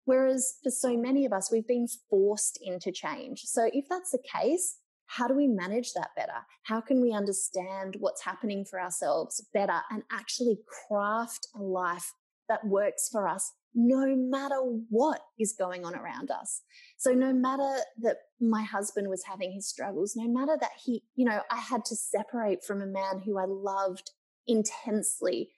Whereas 0.05 0.55
for 0.63 0.71
so 0.71 0.97
many 0.97 1.25
of 1.25 1.33
us, 1.33 1.51
we've 1.51 1.67
been 1.67 1.87
forced 2.09 2.59
into 2.61 2.91
change. 2.91 3.41
So 3.43 3.69
if 3.71 3.85
that's 3.89 4.11
the 4.11 4.23
case, 4.35 4.77
how 5.09 5.27
do 5.27 5.33
we 5.33 5.47
manage 5.47 5.93
that 5.93 6.11
better? 6.15 6.45
How 6.63 6.81
can 6.81 7.01
we 7.01 7.11
understand 7.11 7.95
what's 7.99 8.23
happening 8.23 8.63
for 8.63 8.79
ourselves 8.79 9.43
better 9.55 9.81
and 9.89 10.03
actually 10.11 10.59
craft 10.87 11.47
a 11.55 11.63
life 11.63 12.13
that 12.47 12.65
works 12.65 13.09
for 13.11 13.27
us 13.27 13.51
no 13.73 14.15
matter 14.15 14.57
what 14.89 15.21
is 15.39 15.55
going 15.57 15.83
on 15.83 15.95
around 15.95 16.29
us? 16.29 16.61
So, 16.99 17.11
no 17.13 17.33
matter 17.33 17.81
that 18.01 18.17
my 18.39 18.61
husband 18.61 19.09
was 19.09 19.23
having 19.23 19.51
his 19.51 19.67
struggles, 19.67 20.13
no 20.15 20.27
matter 20.27 20.55
that 20.61 20.73
he, 20.83 21.03
you 21.15 21.25
know, 21.25 21.41
I 21.49 21.57
had 21.57 21.85
to 21.85 21.95
separate 21.95 22.63
from 22.63 22.81
a 22.81 22.85
man 22.85 23.21
who 23.25 23.39
I 23.39 23.45
loved 23.47 24.11
intensely, 24.45 25.49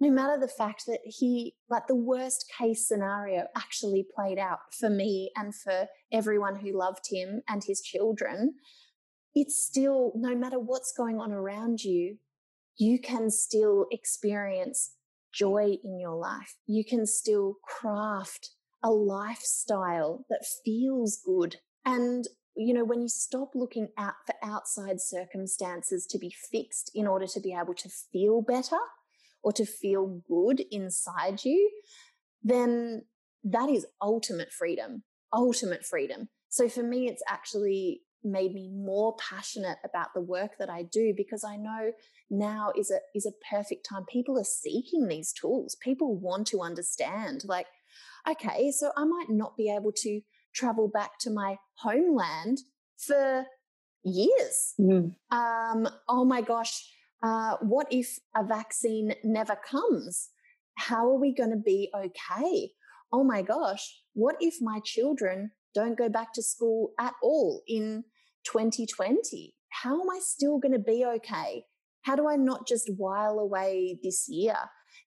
no 0.00 0.10
matter 0.10 0.40
the 0.40 0.48
fact 0.48 0.86
that 0.86 1.00
he, 1.04 1.54
like 1.68 1.86
the 1.86 1.94
worst 1.94 2.50
case 2.58 2.86
scenario 2.86 3.46
actually 3.56 4.06
played 4.14 4.38
out 4.38 4.58
for 4.72 4.90
me 4.90 5.30
and 5.36 5.54
for 5.54 5.86
everyone 6.12 6.56
who 6.56 6.76
loved 6.76 7.06
him 7.10 7.42
and 7.48 7.62
his 7.64 7.80
children, 7.80 8.54
it's 9.34 9.62
still, 9.64 10.12
no 10.16 10.34
matter 10.34 10.58
what's 10.58 10.92
going 10.96 11.18
on 11.18 11.32
around 11.32 11.82
you, 11.82 12.18
you 12.76 12.98
can 13.00 13.30
still 13.30 13.86
experience 13.90 14.92
joy 15.32 15.76
in 15.84 15.98
your 16.00 16.16
life. 16.16 16.56
You 16.66 16.84
can 16.84 17.06
still 17.06 17.56
craft 17.62 18.50
a 18.82 18.90
lifestyle 18.90 20.24
that 20.30 20.46
feels 20.64 21.20
good. 21.24 21.56
And, 21.84 22.24
you 22.56 22.72
know, 22.72 22.84
when 22.84 23.02
you 23.02 23.08
stop 23.08 23.50
looking 23.54 23.88
out 23.98 24.14
for 24.26 24.34
outside 24.42 25.00
circumstances 25.00 26.06
to 26.10 26.18
be 26.18 26.34
fixed 26.52 26.90
in 26.94 27.06
order 27.06 27.26
to 27.26 27.40
be 27.40 27.52
able 27.52 27.74
to 27.74 27.88
feel 27.88 28.42
better 28.42 28.78
or 29.42 29.52
to 29.52 29.64
feel 29.64 30.22
good 30.28 30.62
inside 30.70 31.44
you, 31.44 31.70
then 32.42 33.02
that 33.44 33.68
is 33.68 33.86
ultimate 34.00 34.52
freedom, 34.52 35.02
ultimate 35.32 35.84
freedom. 35.84 36.28
So 36.48 36.68
for 36.68 36.82
me, 36.82 37.08
it's 37.08 37.22
actually 37.28 38.02
made 38.24 38.52
me 38.52 38.70
more 38.72 39.16
passionate 39.16 39.78
about 39.84 40.08
the 40.14 40.20
work 40.20 40.52
that 40.58 40.70
I 40.70 40.82
do 40.82 41.14
because 41.16 41.44
I 41.44 41.56
know 41.56 41.92
now 42.30 42.72
is 42.76 42.90
a 42.90 42.98
is 43.14 43.26
a 43.26 43.54
perfect 43.54 43.86
time. 43.88 44.04
People 44.10 44.38
are 44.38 44.44
seeking 44.44 45.08
these 45.08 45.32
tools. 45.32 45.76
People 45.82 46.16
want 46.16 46.46
to 46.48 46.60
understand 46.60 47.42
like 47.46 47.66
okay, 48.28 48.70
so 48.70 48.90
I 48.96 49.04
might 49.04 49.30
not 49.30 49.56
be 49.56 49.70
able 49.70 49.92
to 49.92 50.20
travel 50.54 50.88
back 50.88 51.18
to 51.20 51.30
my 51.30 51.56
homeland 51.76 52.58
for 52.96 53.46
years. 54.04 54.74
Mm. 54.80 55.14
Um, 55.30 55.88
oh 56.08 56.24
my 56.24 56.40
gosh, 56.40 56.90
uh, 57.22 57.56
what 57.60 57.86
if 57.90 58.18
a 58.36 58.44
vaccine 58.44 59.14
never 59.24 59.56
comes? 59.56 60.30
How 60.76 61.08
are 61.08 61.18
we 61.18 61.34
going 61.34 61.50
to 61.50 61.56
be 61.56 61.90
okay? 61.94 62.70
Oh 63.12 63.24
my 63.24 63.42
gosh, 63.42 64.00
what 64.14 64.36
if 64.40 64.56
my 64.60 64.80
children 64.84 65.52
don't 65.78 65.96
go 65.96 66.08
back 66.08 66.32
to 66.32 66.42
school 66.42 66.90
at 66.98 67.14
all 67.22 67.62
in 67.68 68.02
2020. 68.50 69.54
How 69.70 70.00
am 70.00 70.10
I 70.10 70.18
still 70.20 70.58
going 70.58 70.72
to 70.72 70.80
be 70.80 71.04
okay? 71.06 71.62
How 72.02 72.16
do 72.16 72.28
I 72.28 72.34
not 72.34 72.66
just 72.66 72.90
while 72.96 73.38
away 73.38 73.96
this 74.02 74.26
year? 74.28 74.56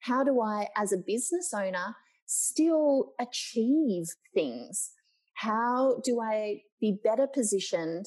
How 0.00 0.24
do 0.24 0.40
I, 0.40 0.68
as 0.74 0.90
a 0.90 0.96
business 0.96 1.52
owner, 1.54 1.94
still 2.24 3.12
achieve 3.20 4.06
things? 4.32 4.92
How 5.34 6.00
do 6.02 6.22
I 6.22 6.62
be 6.80 6.96
better 7.04 7.26
positioned 7.26 8.06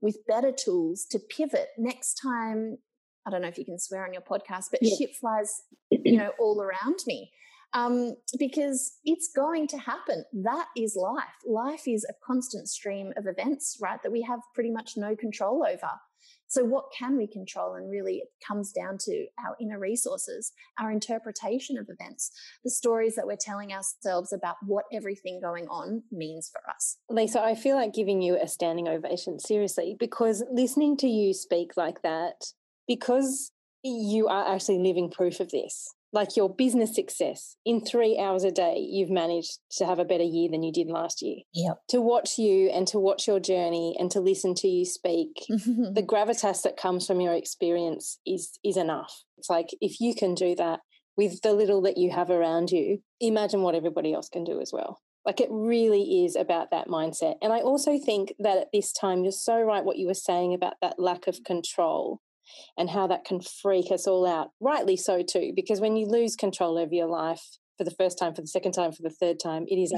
with 0.00 0.24
better 0.28 0.52
tools 0.52 1.06
to 1.10 1.18
pivot 1.18 1.70
next 1.76 2.14
time? 2.22 2.78
I 3.26 3.30
don't 3.30 3.42
know 3.42 3.48
if 3.48 3.58
you 3.58 3.64
can 3.64 3.80
swear 3.80 4.04
on 4.04 4.12
your 4.12 4.22
podcast, 4.22 4.66
but 4.70 4.80
yeah. 4.82 4.94
shit 4.96 5.16
flies, 5.16 5.62
you 5.90 6.16
know, 6.16 6.30
all 6.38 6.62
around 6.62 7.00
me 7.08 7.32
um, 7.74 8.14
because 8.38 8.98
it's 9.04 9.30
going 9.34 9.66
to 9.68 9.78
happen. 9.78 10.24
That 10.32 10.66
is 10.76 10.96
life. 10.96 11.24
Life 11.44 11.86
is 11.86 12.06
a 12.08 12.14
constant 12.24 12.68
stream 12.68 13.12
of 13.16 13.26
events, 13.26 13.78
right? 13.82 14.02
That 14.02 14.12
we 14.12 14.22
have 14.22 14.40
pretty 14.54 14.70
much 14.70 14.92
no 14.96 15.16
control 15.16 15.66
over. 15.68 15.90
So, 16.46 16.64
what 16.64 16.84
can 16.96 17.16
we 17.16 17.26
control? 17.26 17.74
And 17.74 17.90
really, 17.90 18.18
it 18.18 18.28
comes 18.46 18.70
down 18.70 18.96
to 18.98 19.26
our 19.44 19.56
inner 19.60 19.78
resources, 19.78 20.52
our 20.78 20.92
interpretation 20.92 21.76
of 21.76 21.88
events, 21.88 22.30
the 22.62 22.70
stories 22.70 23.16
that 23.16 23.26
we're 23.26 23.36
telling 23.36 23.72
ourselves 23.72 24.32
about 24.32 24.56
what 24.64 24.84
everything 24.92 25.40
going 25.42 25.66
on 25.66 26.04
means 26.12 26.50
for 26.52 26.60
us. 26.70 26.98
Lisa, 27.10 27.42
I 27.42 27.56
feel 27.56 27.76
like 27.76 27.92
giving 27.92 28.22
you 28.22 28.38
a 28.40 28.46
standing 28.46 28.88
ovation, 28.88 29.40
seriously, 29.40 29.96
because 29.98 30.44
listening 30.50 30.96
to 30.98 31.08
you 31.08 31.34
speak 31.34 31.76
like 31.76 32.02
that, 32.02 32.52
because 32.86 33.50
you 33.82 34.28
are 34.28 34.54
actually 34.54 34.78
living 34.78 35.10
proof 35.10 35.40
of 35.40 35.50
this 35.50 35.92
like 36.14 36.36
your 36.36 36.48
business 36.48 36.94
success 36.94 37.56
in 37.66 37.84
three 37.84 38.18
hours 38.18 38.44
a 38.44 38.52
day, 38.52 38.78
you've 38.78 39.10
managed 39.10 39.58
to 39.72 39.84
have 39.84 39.98
a 39.98 40.04
better 40.04 40.24
year 40.24 40.48
than 40.48 40.62
you 40.62 40.72
did 40.72 40.86
last 40.86 41.20
year. 41.20 41.38
Yep. 41.52 41.78
To 41.88 42.00
watch 42.00 42.38
you 42.38 42.70
and 42.70 42.86
to 42.88 43.00
watch 43.00 43.26
your 43.26 43.40
journey 43.40 43.96
and 43.98 44.10
to 44.12 44.20
listen 44.20 44.54
to 44.56 44.68
you 44.68 44.84
speak, 44.86 45.44
the 45.48 46.06
gravitas 46.08 46.62
that 46.62 46.76
comes 46.76 47.06
from 47.06 47.20
your 47.20 47.34
experience 47.34 48.18
is 48.24 48.58
is 48.64 48.76
enough. 48.76 49.24
It's 49.36 49.50
like 49.50 49.68
if 49.80 50.00
you 50.00 50.14
can 50.14 50.34
do 50.34 50.54
that 50.54 50.80
with 51.16 51.42
the 51.42 51.52
little 51.52 51.82
that 51.82 51.98
you 51.98 52.10
have 52.10 52.30
around 52.30 52.70
you, 52.70 53.02
imagine 53.20 53.62
what 53.62 53.74
everybody 53.74 54.14
else 54.14 54.28
can 54.28 54.44
do 54.44 54.60
as 54.60 54.70
well. 54.72 55.00
Like 55.26 55.40
it 55.40 55.48
really 55.50 56.24
is 56.24 56.36
about 56.36 56.70
that 56.70 56.88
mindset. 56.88 57.36
And 57.42 57.52
I 57.52 57.60
also 57.60 57.98
think 57.98 58.34
that 58.38 58.58
at 58.58 58.68
this 58.72 58.92
time, 58.92 59.24
you're 59.24 59.32
so 59.32 59.60
right 59.62 59.84
what 59.84 59.96
you 59.96 60.06
were 60.06 60.14
saying 60.14 60.54
about 60.54 60.74
that 60.82 60.98
lack 60.98 61.26
of 61.26 61.42
control 61.44 62.20
and 62.76 62.90
how 62.90 63.06
that 63.06 63.24
can 63.24 63.40
freak 63.40 63.90
us 63.90 64.06
all 64.06 64.26
out. 64.26 64.48
Rightly 64.60 64.96
so, 64.96 65.22
too, 65.22 65.52
because 65.54 65.80
when 65.80 65.96
you 65.96 66.06
lose 66.06 66.36
control 66.36 66.78
over 66.78 66.94
your 66.94 67.08
life 67.08 67.42
for 67.76 67.84
the 67.84 67.90
first 67.90 68.18
time, 68.18 68.34
for 68.34 68.40
the 68.40 68.46
second 68.46 68.72
time, 68.72 68.92
for 68.92 69.02
the 69.02 69.10
third 69.10 69.38
time, 69.42 69.64
it 69.66 69.76
is 69.76 69.92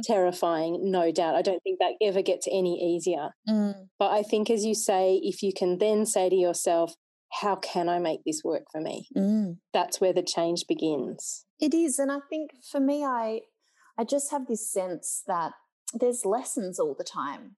terrifying, 0.04 0.90
no 0.90 1.10
doubt. 1.10 1.34
I 1.34 1.42
don't 1.42 1.62
think 1.62 1.78
that 1.78 1.94
ever 2.02 2.22
gets 2.22 2.46
any 2.50 2.78
easier. 2.96 3.30
Mm. 3.48 3.88
But 3.98 4.10
I 4.10 4.22
think, 4.22 4.50
as 4.50 4.64
you 4.64 4.74
say, 4.74 5.20
if 5.22 5.42
you 5.42 5.52
can 5.56 5.78
then 5.78 6.06
say 6.06 6.28
to 6.28 6.36
yourself, 6.36 6.94
how 7.40 7.56
can 7.56 7.88
I 7.88 7.98
make 7.98 8.20
this 8.24 8.42
work 8.44 8.62
for 8.70 8.80
me? 8.80 9.08
Mm. 9.16 9.58
That's 9.72 10.00
where 10.00 10.12
the 10.12 10.22
change 10.22 10.64
begins. 10.68 11.44
It 11.60 11.74
is. 11.74 11.98
And 11.98 12.12
I 12.12 12.18
think 12.30 12.50
for 12.70 12.80
me, 12.80 13.04
I 13.04 13.40
I 13.98 14.04
just 14.04 14.30
have 14.30 14.46
this 14.46 14.70
sense 14.70 15.22
that 15.26 15.52
there's 15.94 16.24
lessons 16.24 16.78
all 16.78 16.94
the 16.96 17.04
time. 17.04 17.56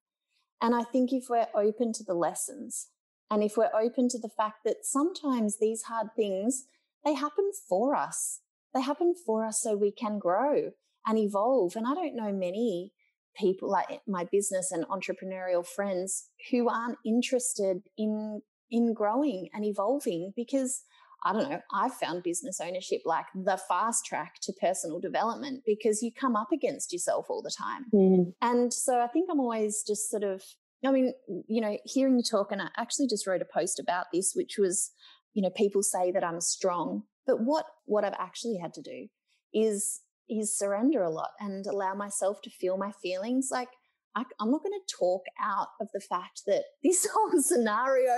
And 0.61 0.75
I 0.75 0.85
think 0.85 1.13
if 1.13 1.25
we're 1.29 1.49
open 1.55 1.93
to 1.95 2.05
the 2.05 2.15
lessons, 2.15 2.89
and 3.31 3.43
if 3.43 3.57
we're 3.57 3.75
open 3.75 4.09
to 4.11 4.19
the 4.19 4.31
fact 4.31 4.59
that 4.65 4.85
sometimes 4.85 5.59
these 5.59 5.83
hard 5.83 6.09
things, 6.17 6.65
they 7.05 7.15
happen 7.15 7.51
for 7.69 7.95
us. 7.95 8.41
They 8.75 8.81
happen 8.81 9.15
for 9.27 9.45
us 9.45 9.61
so 9.61 9.77
we 9.77 9.91
can 9.91 10.19
grow 10.19 10.71
and 11.07 11.19
evolve. 11.19 11.77
And 11.77 11.87
I 11.87 11.95
don't 11.95 12.17
know 12.17 12.33
many 12.33 12.93
people 13.37 13.71
like 13.71 14.01
my 14.07 14.25
business 14.31 14.73
and 14.73 14.85
entrepreneurial 14.87 15.67
friends 15.67 16.29
who 16.51 16.69
aren't 16.69 16.99
interested 17.05 17.83
in 17.97 18.43
in 18.71 18.93
growing 18.93 19.49
and 19.55 19.65
evolving 19.65 20.33
because 20.37 20.83
I 21.25 21.33
don't 21.33 21.51
know, 21.51 21.61
I've 21.73 21.95
found 21.95 22.23
business 22.23 22.61
ownership 22.61 23.01
like 23.05 23.27
the 23.35 23.57
fast 23.57 24.05
track 24.05 24.35
to 24.43 24.53
personal 24.61 25.01
development 25.01 25.63
because 25.67 26.03
you 26.03 26.13
come 26.13 26.37
up 26.37 26.53
against 26.53 26.93
yourself 26.93 27.27
all 27.29 27.43
the 27.43 27.51
time. 27.51 27.87
Mm. 27.93 28.35
And 28.41 28.73
so 28.73 29.01
I 29.01 29.09
think 29.09 29.29
I'm 29.31 29.41
always 29.41 29.83
just 29.85 30.11
sort 30.11 30.23
of 30.23 30.43
I 30.85 30.93
mean, 30.93 31.13
you 31.49 31.61
know, 31.61 31.77
hearing 31.85 32.17
you 32.17 32.23
talk, 32.23 32.53
and 32.53 32.63
I 32.63 32.69
actually 32.77 33.09
just 33.09 33.27
wrote 33.27 33.43
a 33.43 33.47
post 33.53 33.81
about 33.81 34.07
this, 34.13 34.33
which 34.35 34.57
was, 34.59 34.93
you 35.35 35.43
know, 35.43 35.51
people 35.51 35.83
say 35.83 36.13
that 36.13 36.25
I'm 36.25 36.41
strong, 36.41 37.03
but 37.27 37.41
what 37.41 37.67
what 37.85 38.05
I've 38.05 38.15
actually 38.19 38.59
had 38.59 38.75
to 38.75 38.83
do 38.83 39.09
is 39.53 40.01
is 40.29 40.57
surrender 40.57 41.03
a 41.03 41.11
lot 41.11 41.31
and 41.41 41.67
allow 41.67 41.95
myself 41.95 42.43
to 42.43 42.51
feel 42.51 42.77
my 42.77 42.93
feelings. 43.03 43.49
Like 43.51 43.71
I, 44.15 44.25
I'm 44.41 44.51
not 44.51 44.63
going 44.63 44.79
to 44.79 44.95
talk 44.95 45.23
out 45.41 45.69
of 45.81 45.89
the 45.93 46.01
fact 46.01 46.43
that 46.47 46.65
this 46.83 47.07
whole 47.13 47.41
scenario 47.41 48.15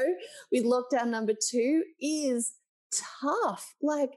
with 0.50 0.64
lockdown 0.64 1.08
number 1.08 1.32
two 1.32 1.84
is 2.00 2.52
tough. 3.20 3.74
Like, 3.82 4.12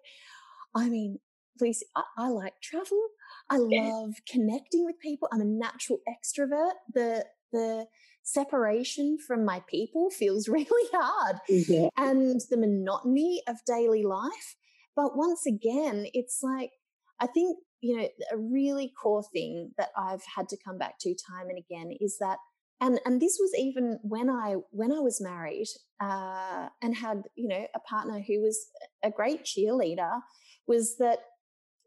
I 0.75 0.89
mean, 0.89 1.19
Lucy, 1.59 1.85
I, 1.95 2.03
I 2.17 2.27
like 2.29 2.53
travel. 2.61 3.01
I 3.49 3.57
love 3.57 4.13
connecting 4.27 4.85
with 4.85 4.99
people. 4.99 5.27
I'm 5.31 5.41
a 5.41 5.45
natural 5.45 5.99
extrovert. 6.07 6.71
The 6.93 7.25
the 7.51 7.85
separation 8.23 9.17
from 9.17 9.45
my 9.45 9.61
people 9.69 10.09
feels 10.09 10.47
really 10.49 10.89
hard 10.93 11.37
yeah. 11.47 11.89
and 11.97 12.41
the 12.49 12.57
monotony 12.57 13.41
of 13.47 13.57
daily 13.65 14.03
life. 14.03 14.55
But 14.95 15.17
once 15.17 15.45
again, 15.45 16.07
it's 16.13 16.39
like, 16.41 16.71
I 17.19 17.27
think, 17.27 17.57
you 17.81 17.97
know, 17.97 18.07
a 18.31 18.37
really 18.37 18.93
core 19.01 19.23
thing 19.33 19.71
that 19.77 19.89
I've 19.97 20.23
had 20.35 20.49
to 20.49 20.57
come 20.63 20.77
back 20.77 20.95
to 21.01 21.15
time 21.15 21.49
and 21.49 21.57
again 21.57 21.95
is 21.99 22.17
that 22.19 22.37
and 22.81 22.99
and 23.05 23.21
this 23.21 23.37
was 23.39 23.53
even 23.57 23.99
when 24.03 24.29
I 24.29 24.55
when 24.71 24.91
I 24.91 24.99
was 24.99 25.21
married 25.21 25.67
uh, 26.01 26.67
and 26.81 26.95
had 26.95 27.23
you 27.35 27.47
know 27.47 27.65
a 27.73 27.79
partner 27.79 28.19
who 28.19 28.41
was 28.41 28.67
a 29.03 29.09
great 29.09 29.45
cheerleader 29.45 30.19
was 30.67 30.97
that 30.97 31.19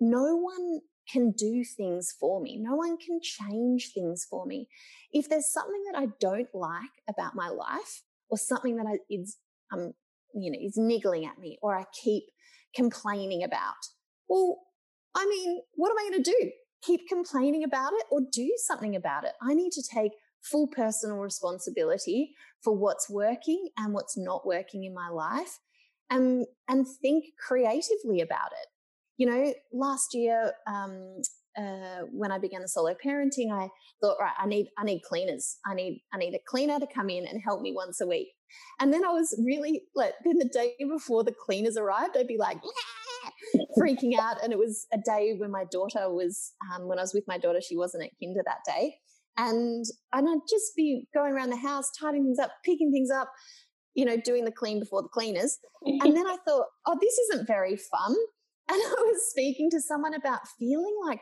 no 0.01 0.37
one 0.37 0.81
can 1.11 1.33
do 1.33 1.65
things 1.65 2.15
for 2.19 2.41
me. 2.41 2.59
No 2.59 2.77
one 2.77 2.97
can 2.99 3.21
change 3.23 3.93
things 3.95 4.27
for 4.29 4.47
me. 4.47 4.69
If 5.13 5.29
there's 5.29 5.53
something 5.53 5.83
that 5.91 5.99
I 5.99 6.09
don't 6.21 6.49
like 6.55 7.03
about 7.09 7.35
my 7.35 7.49
life 7.49 8.03
or 8.29 8.39
something 8.39 8.77
that 8.77 8.87
I, 8.87 8.99
is, 9.11 9.37
um, 9.73 9.93
you 10.35 10.51
know, 10.51 10.59
is 10.61 10.77
niggling 10.77 11.25
at 11.25 11.39
me 11.39 11.59
or 11.63 11.77
I 11.77 11.85
keep 12.03 12.25
complaining 12.75 13.45
about, 13.45 13.75
well, 14.29 14.59
I 15.15 15.27
mean, 15.27 15.61
what 15.75 15.91
am 15.91 15.99
I 15.99 16.11
going 16.11 16.23
to 16.23 16.31
do? 16.31 16.51
Keep 16.83 17.09
complaining 17.09 17.65
about 17.65 17.93
it 17.95 18.05
or 18.11 18.21
do 18.31 18.53
something 18.59 18.95
about 18.95 19.25
it? 19.25 19.33
I 19.41 19.55
need 19.55 19.73
to 19.73 19.83
take 19.83 20.13
full 20.43 20.69
personal 20.69 21.17
responsibility 21.17 22.35
for 22.63 22.77
what's 22.77 23.09
working 23.09 23.69
and 23.77 23.95
what's 23.95 24.17
not 24.17 24.47
working 24.47 24.85
in 24.85 24.95
my 24.95 25.09
life 25.09 25.59
and, 26.11 26.47
and 26.69 26.87
think 27.01 27.25
creatively 27.39 28.21
about 28.21 28.53
it 28.53 28.69
you 29.17 29.27
know, 29.27 29.53
last 29.73 30.15
year, 30.15 30.53
um, 30.67 31.21
uh, 31.57 32.03
when 32.13 32.31
I 32.31 32.39
began 32.39 32.61
the 32.61 32.69
solo 32.69 32.95
parenting, 33.05 33.51
I 33.51 33.69
thought, 34.03 34.19
right, 34.21 34.35
I 34.39 34.47
need, 34.47 34.67
I 34.79 34.85
need 34.85 35.01
cleaners. 35.09 35.57
I 35.67 35.75
need, 35.75 36.03
I 36.13 36.19
need 36.19 36.35
a 36.35 36.39
cleaner 36.47 36.79
to 36.79 36.87
come 36.87 37.09
in 37.09 37.27
and 37.27 37.41
help 37.43 37.63
me 37.63 37.73
once 37.75 38.01
a 38.01 38.07
week. 38.07 38.29
And 38.79 38.93
then 38.93 39.05
I 39.05 39.09
was 39.09 39.35
really 39.45 39.85
like, 39.95 40.13
then 40.25 40.39
the 40.39 40.49
day 40.49 40.75
before 40.89 41.25
the 41.25 41.33
cleaners 41.33 41.77
arrived, 41.77 42.17
I'd 42.17 42.27
be 42.27 42.37
like, 42.39 42.59
freaking 43.79 44.19
out. 44.19 44.43
And 44.43 44.53
it 44.53 44.59
was 44.59 44.87
a 44.93 44.99
day 44.99 45.35
when 45.39 45.51
my 45.51 45.65
daughter 45.71 46.11
was, 46.13 46.53
um, 46.75 46.87
when 46.87 46.99
I 46.99 47.03
was 47.03 47.15
with 47.15 47.25
my 47.27 47.39
daughter, 47.39 47.61
she 47.61 47.77
wasn't 47.77 48.05
at 48.05 48.11
kinder 48.23 48.43
that 48.45 48.61
day. 48.67 48.97
And, 49.39 49.85
and 50.13 50.29
I'd 50.29 50.49
just 50.49 50.75
be 50.77 51.09
going 51.15 51.33
around 51.33 51.51
the 51.51 51.57
house, 51.57 51.91
tidying 51.99 52.25
things 52.25 52.39
up, 52.39 52.51
picking 52.65 52.93
things 52.93 53.11
up, 53.11 53.31
you 53.95 54.05
know, 54.05 54.17
doing 54.17 54.45
the 54.45 54.53
clean 54.53 54.79
before 54.79 55.03
the 55.03 55.09
cleaners. 55.09 55.59
And 55.83 56.01
then 56.17 56.27
I 56.27 56.37
thought, 56.47 56.67
oh, 56.87 56.99
this 57.01 57.19
isn't 57.19 57.47
very 57.47 57.77
fun. 57.77 58.15
And 58.73 58.81
I 58.83 59.03
was 59.03 59.31
speaking 59.31 59.71
to 59.71 59.81
someone 59.81 60.15
about 60.15 60.41
feeling 60.59 60.97
like 61.07 61.21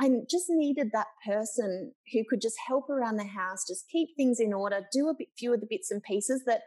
I 0.00 0.10
just 0.28 0.46
needed 0.48 0.90
that 0.92 1.06
person 1.24 1.92
who 2.12 2.24
could 2.28 2.40
just 2.40 2.56
help 2.66 2.90
around 2.90 3.16
the 3.16 3.24
house, 3.24 3.64
just 3.68 3.88
keep 3.92 4.08
things 4.16 4.40
in 4.40 4.52
order, 4.52 4.80
do 4.92 5.08
a 5.08 5.14
bit 5.16 5.28
few 5.38 5.54
of 5.54 5.60
the 5.60 5.68
bits 5.68 5.90
and 5.90 6.02
pieces 6.02 6.42
that 6.46 6.62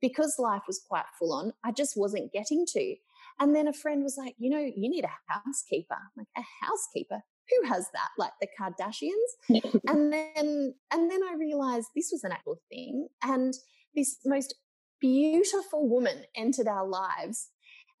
because 0.00 0.36
life 0.38 0.62
was 0.66 0.84
quite 0.86 1.06
full 1.18 1.32
on, 1.32 1.52
I 1.64 1.72
just 1.72 1.94
wasn't 1.96 2.32
getting 2.32 2.66
to. 2.68 2.94
And 3.40 3.56
then 3.56 3.66
a 3.66 3.72
friend 3.72 4.02
was 4.02 4.16
like, 4.16 4.34
you 4.38 4.50
know, 4.50 4.60
you 4.60 4.90
need 4.90 5.04
a 5.04 5.32
housekeeper. 5.32 5.94
I'm 5.94 6.10
like, 6.16 6.26
a 6.36 6.66
housekeeper? 6.66 7.22
Who 7.50 7.68
has 7.68 7.88
that? 7.92 8.08
Like 8.18 8.32
the 8.40 8.48
Kardashians? 8.58 9.72
and 9.88 10.12
then 10.12 10.74
and 10.92 11.10
then 11.10 11.20
I 11.22 11.34
realized 11.38 11.88
this 11.96 12.10
was 12.12 12.22
an 12.22 12.32
actual 12.32 12.60
thing. 12.70 13.08
And 13.22 13.54
this 13.94 14.18
most 14.24 14.54
beautiful 15.00 15.88
woman 15.88 16.24
entered 16.36 16.68
our 16.68 16.86
lives. 16.86 17.48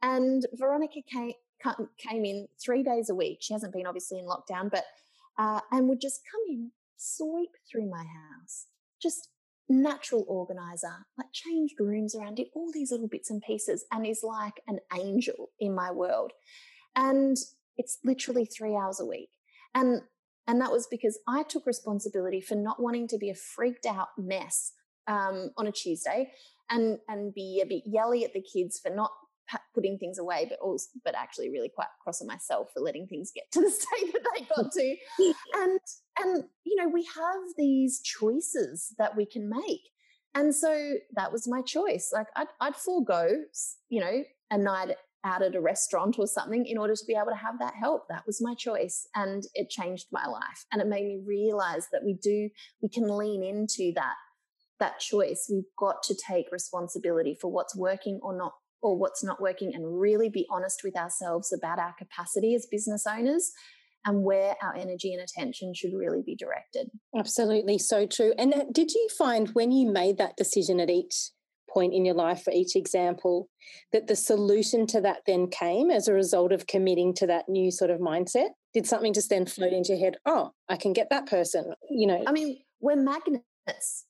And 0.02 0.46
Veronica 0.54 1.00
came, 1.10 1.32
came 1.98 2.24
in 2.24 2.48
three 2.62 2.82
days 2.82 3.10
a 3.10 3.14
week. 3.14 3.38
She 3.40 3.52
hasn't 3.52 3.72
been 3.72 3.86
obviously 3.86 4.18
in 4.18 4.26
lockdown, 4.26 4.70
but 4.70 4.84
uh, 5.38 5.60
and 5.72 5.88
would 5.88 6.00
just 6.00 6.20
come 6.30 6.40
in, 6.48 6.70
sweep 6.96 7.50
through 7.70 7.90
my 7.90 8.04
house, 8.04 8.66
just 9.02 9.28
natural 9.68 10.24
organizer, 10.28 11.06
like 11.16 11.32
changed 11.32 11.74
rooms 11.80 12.14
around, 12.14 12.36
did 12.36 12.48
all 12.54 12.70
these 12.72 12.90
little 12.90 13.08
bits 13.08 13.30
and 13.30 13.42
pieces, 13.42 13.84
and 13.92 14.06
is 14.06 14.22
like 14.22 14.60
an 14.66 14.78
angel 14.96 15.50
in 15.58 15.74
my 15.74 15.90
world. 15.90 16.32
And 16.94 17.36
it's 17.76 17.98
literally 18.04 18.44
three 18.44 18.76
hours 18.76 19.00
a 19.00 19.06
week. 19.06 19.30
And 19.74 20.02
and 20.46 20.60
that 20.60 20.70
was 20.70 20.86
because 20.86 21.18
I 21.26 21.42
took 21.42 21.66
responsibility 21.66 22.40
for 22.40 22.54
not 22.54 22.80
wanting 22.80 23.08
to 23.08 23.18
be 23.18 23.30
a 23.30 23.34
freaked 23.34 23.86
out 23.86 24.08
mess 24.18 24.72
um, 25.06 25.50
on 25.56 25.66
a 25.66 25.72
Tuesday 25.72 26.30
and 26.70 26.98
and 27.08 27.34
be 27.34 27.60
a 27.62 27.66
bit 27.66 27.82
yelly 27.86 28.24
at 28.24 28.32
the 28.32 28.42
kids 28.42 28.78
for 28.78 28.94
not 28.94 29.10
putting 29.74 29.98
things 29.98 30.18
away, 30.18 30.46
but 30.48 30.58
also, 30.60 30.88
but 31.04 31.14
actually 31.14 31.50
really 31.50 31.68
quite 31.68 31.88
cross 32.02 32.20
on 32.20 32.26
myself 32.26 32.68
for 32.72 32.80
letting 32.80 33.06
things 33.06 33.30
get 33.34 33.44
to 33.52 33.60
the 33.60 33.70
state 33.70 34.12
that 34.12 34.22
they 34.34 34.46
got 34.54 34.72
to. 34.72 34.96
and, 35.54 35.80
and, 36.18 36.44
you 36.64 36.76
know, 36.76 36.88
we 36.88 37.04
have 37.14 37.42
these 37.56 38.00
choices 38.00 38.94
that 38.98 39.16
we 39.16 39.26
can 39.26 39.48
make. 39.48 39.82
And 40.34 40.54
so 40.54 40.94
that 41.14 41.32
was 41.32 41.48
my 41.48 41.62
choice. 41.62 42.10
Like 42.12 42.26
I'd, 42.36 42.48
I'd 42.60 42.76
forego, 42.76 43.28
you 43.88 44.00
know, 44.00 44.24
a 44.50 44.58
night 44.58 44.96
out 45.24 45.42
at 45.42 45.54
a 45.54 45.60
restaurant 45.60 46.18
or 46.18 46.26
something 46.26 46.66
in 46.66 46.76
order 46.76 46.94
to 46.94 47.04
be 47.06 47.14
able 47.14 47.30
to 47.30 47.36
have 47.36 47.58
that 47.58 47.74
help. 47.74 48.08
That 48.08 48.26
was 48.26 48.42
my 48.42 48.54
choice. 48.54 49.08
And 49.14 49.44
it 49.54 49.70
changed 49.70 50.06
my 50.12 50.26
life. 50.26 50.66
And 50.70 50.82
it 50.82 50.88
made 50.88 51.06
me 51.06 51.22
realize 51.24 51.88
that 51.92 52.04
we 52.04 52.14
do, 52.14 52.50
we 52.82 52.88
can 52.88 53.08
lean 53.08 53.42
into 53.42 53.92
that 53.94 54.14
that 54.80 54.98
choice. 54.98 55.48
We've 55.50 55.62
got 55.78 56.02
to 56.04 56.14
take 56.14 56.50
responsibility 56.50 57.38
for 57.40 57.50
what's 57.50 57.76
working 57.76 58.18
or 58.22 58.36
not 58.36 58.54
or 58.84 58.96
what's 58.96 59.24
not 59.24 59.40
working 59.40 59.74
and 59.74 59.98
really 59.98 60.28
be 60.28 60.46
honest 60.50 60.82
with 60.84 60.94
ourselves 60.94 61.52
about 61.52 61.78
our 61.78 61.94
capacity 61.98 62.54
as 62.54 62.66
business 62.70 63.06
owners 63.06 63.50
and 64.04 64.22
where 64.22 64.54
our 64.62 64.76
energy 64.76 65.14
and 65.14 65.22
attention 65.22 65.72
should 65.74 65.94
really 65.94 66.22
be 66.24 66.36
directed. 66.36 66.90
Absolutely, 67.18 67.78
so 67.78 68.06
true. 68.06 68.34
And 68.38 68.52
uh, 68.52 68.64
did 68.70 68.92
you 68.92 69.08
find 69.16 69.48
when 69.54 69.72
you 69.72 69.90
made 69.90 70.18
that 70.18 70.36
decision 70.36 70.78
at 70.80 70.90
each 70.90 71.30
point 71.72 71.94
in 71.94 72.04
your 72.04 72.14
life 72.14 72.42
for 72.44 72.52
each 72.52 72.76
example 72.76 73.48
that 73.92 74.06
the 74.06 74.14
solution 74.14 74.86
to 74.88 75.00
that 75.00 75.22
then 75.26 75.48
came 75.48 75.90
as 75.90 76.06
a 76.06 76.12
result 76.12 76.52
of 76.52 76.66
committing 76.66 77.14
to 77.14 77.26
that 77.26 77.48
new 77.48 77.70
sort 77.70 77.90
of 77.90 78.00
mindset? 78.00 78.50
Did 78.74 78.86
something 78.86 79.14
just 79.14 79.30
then 79.30 79.46
float 79.46 79.72
into 79.72 79.94
your 79.94 80.04
head? 80.04 80.16
Oh, 80.26 80.50
I 80.68 80.76
can 80.76 80.92
get 80.92 81.08
that 81.08 81.26
person, 81.26 81.72
you 81.88 82.06
know? 82.06 82.22
I 82.26 82.32
mean, 82.32 82.58
we're 82.80 82.96
magnets 82.96 83.44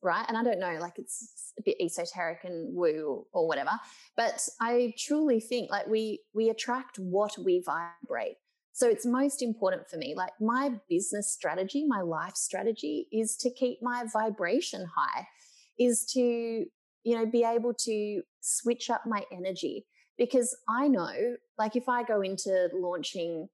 right? 0.02 0.24
And 0.28 0.36
I 0.36 0.42
don't 0.42 0.58
know, 0.58 0.78
like 0.80 0.98
it's 0.98 1.52
a 1.58 1.62
bit 1.62 1.76
esoteric 1.80 2.44
and 2.44 2.74
woo 2.74 3.26
or 3.32 3.46
whatever, 3.46 3.72
but 4.16 4.46
I 4.60 4.94
truly 4.98 5.40
think 5.40 5.70
like 5.70 5.86
we 5.86 6.20
we 6.34 6.50
attract 6.50 6.98
what 6.98 7.36
we 7.38 7.62
vibrate. 7.64 8.36
So 8.72 8.88
it's 8.88 9.06
most 9.06 9.40
important 9.40 9.88
for 9.88 9.96
me. 9.96 10.14
Like 10.16 10.32
my 10.40 10.72
business 10.88 11.32
strategy, 11.32 11.84
my 11.86 12.00
life 12.00 12.34
strategy 12.34 13.06
is 13.12 13.36
to 13.36 13.50
keep 13.50 13.78
my 13.80 14.04
vibration 14.12 14.84
high, 14.96 15.28
is 15.78 16.04
to, 16.14 16.20
you 16.20 17.16
know, 17.16 17.24
be 17.24 17.44
able 17.44 17.72
to 17.72 18.22
switch 18.40 18.90
up 18.90 19.02
my 19.06 19.22
energy 19.32 19.86
because 20.18 20.56
I 20.68 20.88
know 20.88 21.36
like 21.58 21.76
if 21.76 21.88
I 21.88 22.02
go 22.02 22.20
into 22.20 22.68
launching 22.74 23.48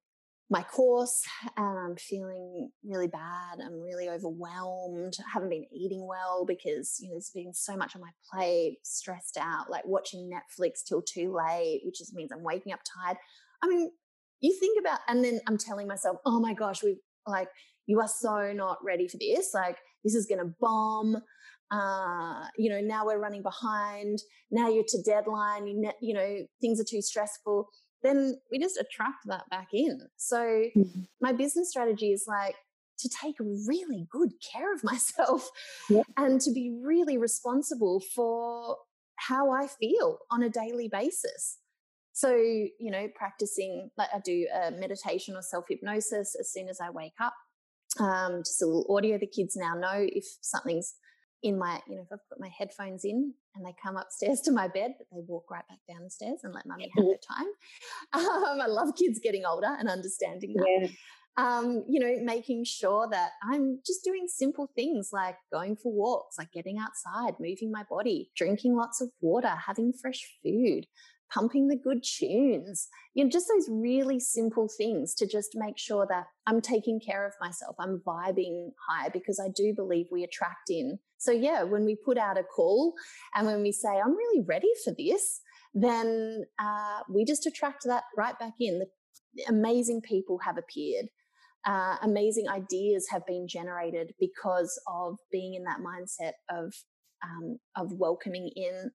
my 0.52 0.64
course 0.64 1.22
and 1.56 1.78
I'm 1.78 1.96
feeling 1.96 2.70
really 2.84 3.06
bad. 3.06 3.60
I'm 3.64 3.80
really 3.80 4.08
overwhelmed. 4.08 5.14
I 5.20 5.30
haven't 5.32 5.50
been 5.50 5.66
eating 5.72 6.04
well 6.06 6.44
because, 6.44 6.98
you 7.00 7.08
know, 7.08 7.14
there's 7.14 7.30
been 7.32 7.54
so 7.54 7.76
much 7.76 7.94
on 7.94 8.02
my 8.02 8.10
plate, 8.30 8.78
stressed 8.82 9.38
out, 9.40 9.70
like 9.70 9.86
watching 9.86 10.28
Netflix 10.28 10.82
till 10.86 11.02
too 11.02 11.32
late, 11.32 11.82
which 11.84 11.98
just 11.98 12.14
means 12.14 12.32
I'm 12.32 12.42
waking 12.42 12.72
up 12.72 12.80
tired. 13.04 13.16
I 13.62 13.68
mean, 13.68 13.92
you 14.40 14.56
think 14.58 14.76
about, 14.80 14.98
and 15.06 15.24
then 15.24 15.40
I'm 15.46 15.56
telling 15.56 15.86
myself, 15.86 16.16
oh 16.26 16.40
my 16.40 16.52
gosh, 16.52 16.82
we've 16.82 16.96
like, 17.28 17.48
you 17.86 18.00
are 18.00 18.08
so 18.08 18.52
not 18.52 18.78
ready 18.84 19.06
for 19.06 19.18
this. 19.18 19.52
Like, 19.54 19.78
this 20.02 20.16
is 20.16 20.26
going 20.26 20.40
to 20.40 20.52
bomb. 20.60 21.16
Uh, 21.70 22.46
you 22.58 22.70
know, 22.70 22.80
now 22.80 23.06
we're 23.06 23.20
running 23.20 23.42
behind. 23.42 24.18
Now 24.50 24.68
you're 24.68 24.82
to 24.88 25.02
deadline. 25.02 25.68
You, 25.68 25.80
ne- 25.80 25.98
you 26.00 26.14
know, 26.14 26.38
things 26.60 26.80
are 26.80 26.86
too 26.88 27.02
stressful 27.02 27.68
then 28.02 28.38
we 28.50 28.58
just 28.58 28.78
attract 28.78 29.26
that 29.26 29.48
back 29.50 29.68
in. 29.72 30.00
So 30.16 30.38
mm-hmm. 30.38 31.02
my 31.20 31.32
business 31.32 31.70
strategy 31.70 32.12
is 32.12 32.24
like 32.26 32.54
to 33.00 33.08
take 33.08 33.36
really 33.38 34.06
good 34.10 34.30
care 34.52 34.74
of 34.74 34.84
myself 34.84 35.48
yep. 35.88 36.06
and 36.16 36.40
to 36.40 36.52
be 36.52 36.78
really 36.82 37.18
responsible 37.18 38.02
for 38.14 38.76
how 39.16 39.50
I 39.50 39.66
feel 39.66 40.18
on 40.30 40.42
a 40.42 40.48
daily 40.48 40.88
basis. 40.90 41.58
So, 42.12 42.34
you 42.34 42.90
know, 42.90 43.08
practicing, 43.14 43.90
like 43.96 44.08
I 44.14 44.18
do 44.24 44.46
a 44.52 44.70
meditation 44.70 45.36
or 45.36 45.42
self 45.42 45.66
hypnosis 45.68 46.34
as 46.38 46.52
soon 46.52 46.68
as 46.68 46.80
I 46.80 46.90
wake 46.90 47.14
up. 47.20 47.34
Um, 47.98 48.42
just 48.44 48.62
a 48.62 48.66
little 48.66 48.86
audio. 48.94 49.18
The 49.18 49.26
kids 49.26 49.56
now 49.56 49.74
know 49.74 50.06
if 50.06 50.24
something's 50.40 50.94
in 51.42 51.58
my, 51.58 51.80
you 51.88 51.96
know, 51.96 52.02
if 52.02 52.08
I've 52.12 52.28
put 52.28 52.40
my 52.40 52.50
headphones 52.56 53.04
in 53.04 53.32
and 53.54 53.64
they 53.64 53.74
come 53.82 53.96
upstairs 53.96 54.40
to 54.42 54.52
my 54.52 54.68
bed, 54.68 54.94
but 54.98 55.06
they 55.10 55.22
walk 55.26 55.50
right 55.50 55.66
back 55.68 55.78
down 55.88 56.04
the 56.04 56.10
stairs 56.10 56.40
and 56.42 56.52
let 56.52 56.66
mummy 56.66 56.90
have 56.94 57.04
her 57.04 57.12
time. 57.36 57.46
Um, 58.30 58.60
I 58.60 58.66
love 58.66 58.96
kids 58.96 59.20
getting 59.22 59.44
older 59.44 59.74
and 59.78 59.88
understanding 59.88 60.54
that. 60.54 60.66
Yeah. 60.80 60.88
Um, 61.36 61.84
you 61.88 62.00
know, 62.00 62.16
making 62.22 62.64
sure 62.64 63.08
that 63.10 63.30
I'm 63.42 63.80
just 63.86 64.04
doing 64.04 64.26
simple 64.26 64.68
things 64.74 65.10
like 65.12 65.36
going 65.52 65.76
for 65.76 65.92
walks, 65.92 66.36
like 66.38 66.52
getting 66.52 66.78
outside, 66.78 67.34
moving 67.38 67.70
my 67.70 67.84
body, 67.88 68.30
drinking 68.36 68.76
lots 68.76 69.00
of 69.00 69.10
water, 69.20 69.54
having 69.66 69.92
fresh 69.92 70.20
food, 70.42 70.86
pumping 71.32 71.68
the 71.68 71.76
good 71.76 72.02
tunes, 72.02 72.88
you 73.14 73.24
know, 73.24 73.30
just 73.30 73.48
those 73.48 73.68
really 73.70 74.18
simple 74.20 74.68
things 74.68 75.14
to 75.14 75.26
just 75.26 75.50
make 75.54 75.78
sure 75.78 76.06
that 76.08 76.24
I'm 76.46 76.60
taking 76.60 77.00
care 77.00 77.26
of 77.26 77.32
myself. 77.40 77.76
I'm 77.78 78.02
vibing 78.06 78.70
high 78.88 79.08
because 79.08 79.40
I 79.40 79.48
do 79.54 79.72
believe 79.74 80.06
we 80.10 80.24
attract 80.24 80.68
in. 80.68 80.98
So, 81.20 81.32
yeah, 81.32 81.62
when 81.62 81.84
we 81.84 81.96
put 81.96 82.18
out 82.18 82.38
a 82.38 82.42
call 82.42 82.94
and 83.34 83.46
when 83.46 83.62
we 83.62 83.72
say, 83.72 83.88
I'm 83.88 84.16
really 84.16 84.44
ready 84.46 84.70
for 84.84 84.92
this, 84.96 85.40
then 85.74 86.44
uh, 86.58 87.00
we 87.12 87.24
just 87.24 87.46
attract 87.46 87.84
that 87.84 88.04
right 88.16 88.38
back 88.38 88.54
in. 88.58 88.78
The 88.78 89.44
amazing 89.48 90.00
people 90.00 90.38
have 90.44 90.58
appeared. 90.58 91.06
Uh, 91.66 91.96
amazing 92.02 92.48
ideas 92.48 93.06
have 93.10 93.26
been 93.26 93.46
generated 93.46 94.12
because 94.18 94.80
of 94.88 95.18
being 95.30 95.54
in 95.54 95.64
that 95.64 95.80
mindset 95.80 96.32
of 96.50 96.72
um, 97.22 97.58
of 97.76 97.92
welcoming 97.92 98.50
in 98.56 98.90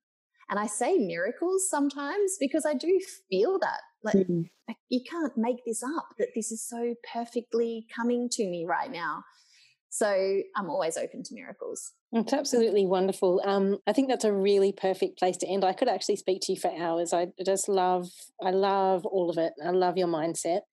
and 0.49 0.59
I 0.59 0.67
say 0.67 0.97
miracles 0.97 1.69
sometimes 1.69 2.38
because 2.39 2.65
I 2.65 2.73
do 2.73 2.99
feel 3.29 3.57
that. 3.59 3.81
Like, 4.03 4.15
mm-hmm. 4.15 4.41
like, 4.67 4.77
you 4.89 5.01
can't 5.09 5.33
make 5.35 5.65
this 5.65 5.81
up, 5.83 6.09
that 6.19 6.29
this 6.35 6.51
is 6.51 6.67
so 6.67 6.93
perfectly 7.11 7.88
coming 7.95 8.29
to 8.33 8.47
me 8.47 8.65
right 8.67 8.91
now. 8.91 9.23
So 9.95 10.41
I'm 10.58 10.69
always 10.69 10.97
open 10.97 11.23
to 11.23 11.34
miracles. 11.34 11.93
It's 12.12 12.34
absolutely 12.34 12.86
wonderful. 12.86 13.41
Um, 13.45 13.77
I 13.88 13.93
think 13.93 14.10
that's 14.10 14.25
a 14.25 14.34
really 14.34 14.73
perfect 14.73 15.17
place 15.17 15.38
to 15.38 15.47
end. 15.47 15.63
I 15.63 15.71
could 15.71 15.88
actually 15.88 16.17
speak 16.17 16.41
to 16.41 16.51
you 16.51 16.60
for 16.60 16.69
hours. 16.77 17.13
I 17.13 17.27
just 17.45 17.69
love, 17.69 18.10
I 18.43 18.51
love 18.51 19.05
all 19.05 19.29
of 19.29 19.38
it. 19.38 19.53
I 19.65 19.69
love 19.69 19.97
your 19.97 20.10
mindset. 20.10 20.63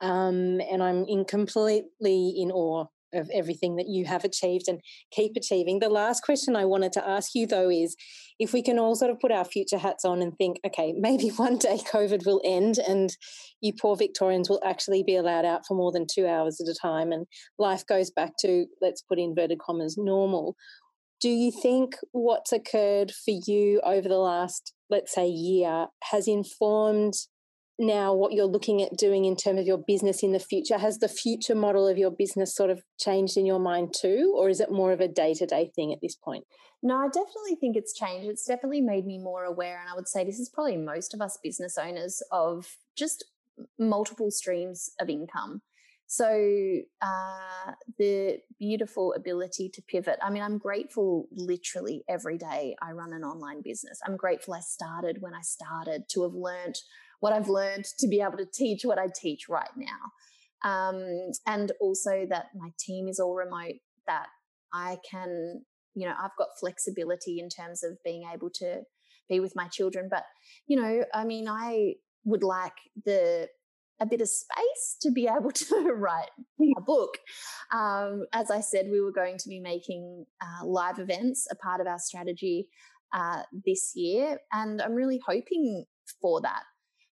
Um, 0.00 0.60
and 0.60 0.84
I'm 0.84 1.04
in 1.08 1.24
completely 1.24 2.34
in 2.36 2.52
awe 2.52 2.86
of 3.12 3.30
everything 3.32 3.76
that 3.76 3.88
you 3.88 4.04
have 4.04 4.24
achieved 4.24 4.68
and 4.68 4.80
keep 5.10 5.36
achieving. 5.36 5.78
The 5.78 5.88
last 5.88 6.22
question 6.22 6.56
I 6.56 6.64
wanted 6.64 6.92
to 6.92 7.08
ask 7.08 7.34
you, 7.34 7.46
though, 7.46 7.70
is 7.70 7.96
if 8.38 8.52
we 8.52 8.62
can 8.62 8.78
all 8.78 8.94
sort 8.94 9.10
of 9.10 9.20
put 9.20 9.32
our 9.32 9.44
future 9.44 9.78
hats 9.78 10.04
on 10.04 10.22
and 10.22 10.36
think, 10.36 10.58
okay, 10.66 10.92
maybe 10.96 11.28
one 11.36 11.58
day 11.58 11.78
COVID 11.92 12.26
will 12.26 12.40
end 12.44 12.78
and 12.78 13.10
you 13.60 13.72
poor 13.72 13.96
Victorians 13.96 14.48
will 14.48 14.62
actually 14.64 15.02
be 15.02 15.16
allowed 15.16 15.44
out 15.44 15.66
for 15.66 15.74
more 15.74 15.92
than 15.92 16.06
two 16.10 16.26
hours 16.26 16.60
at 16.60 16.68
a 16.68 16.74
time 16.74 17.12
and 17.12 17.26
life 17.58 17.86
goes 17.86 18.10
back 18.10 18.32
to, 18.40 18.66
let's 18.80 19.02
put 19.02 19.18
inverted 19.18 19.58
commas, 19.58 19.96
normal. 19.98 20.56
Do 21.20 21.28
you 21.28 21.52
think 21.52 21.96
what's 22.12 22.52
occurred 22.52 23.12
for 23.12 23.34
you 23.46 23.80
over 23.84 24.08
the 24.08 24.16
last, 24.16 24.72
let's 24.88 25.14
say, 25.14 25.28
year 25.28 25.88
has 26.04 26.26
informed 26.26 27.12
now 27.80 28.14
what 28.14 28.32
you're 28.32 28.46
looking 28.46 28.82
at 28.82 28.96
doing 28.96 29.24
in 29.24 29.34
terms 29.34 29.58
of 29.58 29.66
your 29.66 29.78
business 29.78 30.22
in 30.22 30.32
the 30.32 30.38
future? 30.38 30.78
Has 30.78 30.98
the 30.98 31.08
future 31.08 31.54
model 31.54 31.88
of 31.88 31.98
your 31.98 32.10
business 32.10 32.54
sort 32.54 32.70
of 32.70 32.82
changed 32.98 33.36
in 33.36 33.46
your 33.46 33.58
mind 33.58 33.94
too, 33.98 34.34
or 34.36 34.48
is 34.48 34.60
it 34.60 34.70
more 34.70 34.92
of 34.92 35.00
a 35.00 35.08
day 35.08 35.34
to 35.34 35.46
day 35.46 35.70
thing 35.74 35.92
at 35.92 36.00
this 36.00 36.14
point? 36.14 36.44
No, 36.82 36.96
I 36.96 37.06
definitely 37.06 37.56
think 37.60 37.76
it's 37.76 37.92
changed. 37.92 38.28
It's 38.28 38.46
definitely 38.46 38.80
made 38.80 39.06
me 39.06 39.18
more 39.18 39.44
aware. 39.44 39.80
And 39.80 39.88
I 39.90 39.94
would 39.94 40.08
say 40.08 40.24
this 40.24 40.38
is 40.38 40.48
probably 40.48 40.76
most 40.76 41.12
of 41.12 41.20
us 41.20 41.38
business 41.42 41.76
owners 41.76 42.22
of 42.30 42.66
just 42.96 43.24
multiple 43.78 44.30
streams 44.30 44.90
of 45.00 45.10
income. 45.10 45.62
So 46.06 46.26
uh, 47.00 47.72
the 47.96 48.38
beautiful 48.58 49.14
ability 49.14 49.68
to 49.74 49.82
pivot. 49.82 50.18
I 50.20 50.30
mean, 50.30 50.42
I'm 50.42 50.58
grateful 50.58 51.28
literally 51.30 52.02
every 52.08 52.36
day 52.36 52.74
I 52.82 52.90
run 52.92 53.12
an 53.12 53.22
online 53.22 53.62
business. 53.62 54.00
I'm 54.04 54.16
grateful 54.16 54.54
I 54.54 54.60
started 54.60 55.18
when 55.20 55.34
I 55.34 55.42
started 55.42 56.08
to 56.08 56.24
have 56.24 56.34
learned 56.34 56.74
what 57.20 57.32
I've 57.32 57.48
learned 57.48 57.84
to 57.98 58.08
be 58.08 58.20
able 58.20 58.38
to 58.38 58.46
teach 58.46 58.84
what 58.84 58.98
I 58.98 59.06
teach 59.14 59.48
right 59.48 59.70
now. 59.76 60.68
Um, 60.68 61.32
and 61.46 61.72
also 61.80 62.26
that 62.28 62.46
my 62.54 62.70
team 62.78 63.08
is 63.08 63.18
all 63.20 63.34
remote, 63.34 63.76
that 64.06 64.26
I 64.72 64.98
can, 65.08 65.64
you 65.94 66.06
know, 66.06 66.14
I've 66.18 66.36
got 66.36 66.48
flexibility 66.58 67.38
in 67.38 67.48
terms 67.48 67.82
of 67.82 68.02
being 68.04 68.28
able 68.32 68.50
to 68.54 68.82
be 69.28 69.40
with 69.40 69.54
my 69.54 69.68
children. 69.68 70.08
But, 70.10 70.24
you 70.66 70.80
know, 70.80 71.04
I 71.14 71.24
mean, 71.24 71.48
I 71.48 71.94
would 72.24 72.42
like 72.42 72.74
the 73.04 73.48
a 74.02 74.06
bit 74.06 74.22
of 74.22 74.28
space 74.28 74.96
to 75.02 75.10
be 75.10 75.28
able 75.28 75.50
to 75.54 75.92
write 75.94 76.30
a 76.76 76.80
book. 76.80 77.18
Um, 77.72 78.24
as 78.32 78.50
I 78.50 78.60
said, 78.60 78.88
we 78.90 79.00
were 79.00 79.12
going 79.12 79.36
to 79.38 79.48
be 79.48 79.60
making 79.60 80.24
uh, 80.40 80.64
live 80.64 80.98
events 80.98 81.46
a 81.50 81.54
part 81.54 81.80
of 81.80 81.86
our 81.86 81.98
strategy 81.98 82.68
uh, 83.12 83.42
this 83.66 83.92
year, 83.94 84.38
and 84.52 84.80
I'm 84.80 84.94
really 84.94 85.20
hoping 85.26 85.84
for 86.20 86.40
that 86.40 86.62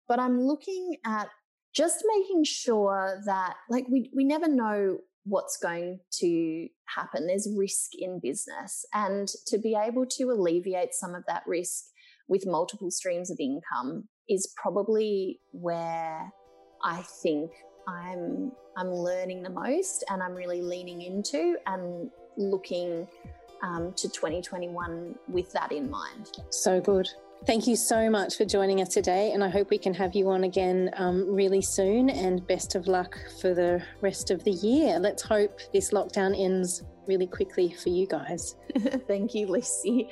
but 0.08 0.18
I'm 0.18 0.40
looking 0.40 0.96
at 1.04 1.28
just 1.74 2.04
making 2.16 2.44
sure 2.44 3.20
that 3.26 3.54
like 3.68 3.86
we 3.88 4.10
we 4.14 4.24
never 4.24 4.48
know 4.48 4.98
what's 5.24 5.58
going 5.58 6.00
to 6.10 6.68
happen. 6.86 7.26
There's 7.26 7.48
risk 7.56 7.90
in 7.98 8.18
business 8.18 8.84
and 8.94 9.28
to 9.46 9.58
be 9.58 9.76
able 9.76 10.06
to 10.06 10.30
alleviate 10.30 10.94
some 10.94 11.14
of 11.14 11.24
that 11.26 11.42
risk 11.46 11.84
with 12.28 12.46
multiple 12.46 12.90
streams 12.90 13.30
of 13.30 13.38
income 13.38 14.08
is 14.28 14.52
probably 14.56 15.40
where 15.52 16.32
I 16.84 17.02
think 17.22 17.50
I'm 17.86 18.52
I'm 18.76 18.90
learning 18.90 19.42
the 19.42 19.50
most 19.50 20.04
and 20.08 20.22
I'm 20.22 20.34
really 20.34 20.62
leaning 20.62 21.02
into 21.02 21.56
and 21.66 22.10
looking 22.36 23.08
um, 23.62 23.92
to 23.96 24.08
2021 24.08 25.14
with 25.28 25.52
that 25.52 25.72
in 25.72 25.90
mind. 25.90 26.30
So 26.50 26.80
good. 26.80 27.08
Thank 27.46 27.66
you 27.66 27.76
so 27.76 28.10
much 28.10 28.36
for 28.36 28.44
joining 28.44 28.82
us 28.82 28.88
today, 28.88 29.32
and 29.32 29.42
I 29.42 29.48
hope 29.48 29.70
we 29.70 29.78
can 29.78 29.94
have 29.94 30.14
you 30.14 30.28
on 30.28 30.44
again 30.44 30.90
um, 30.94 31.24
really 31.34 31.62
soon. 31.62 32.10
And 32.10 32.46
best 32.46 32.74
of 32.74 32.88
luck 32.88 33.18
for 33.40 33.54
the 33.54 33.82
rest 34.02 34.30
of 34.30 34.44
the 34.44 34.50
year. 34.50 34.98
Let's 34.98 35.22
hope 35.22 35.58
this 35.72 35.92
lockdown 35.92 36.38
ends 36.38 36.82
really 37.06 37.26
quickly 37.26 37.72
for 37.72 37.88
you 37.88 38.06
guys. 38.06 38.56
Thank 39.08 39.34
you, 39.34 39.46
Lucy. 39.46 40.10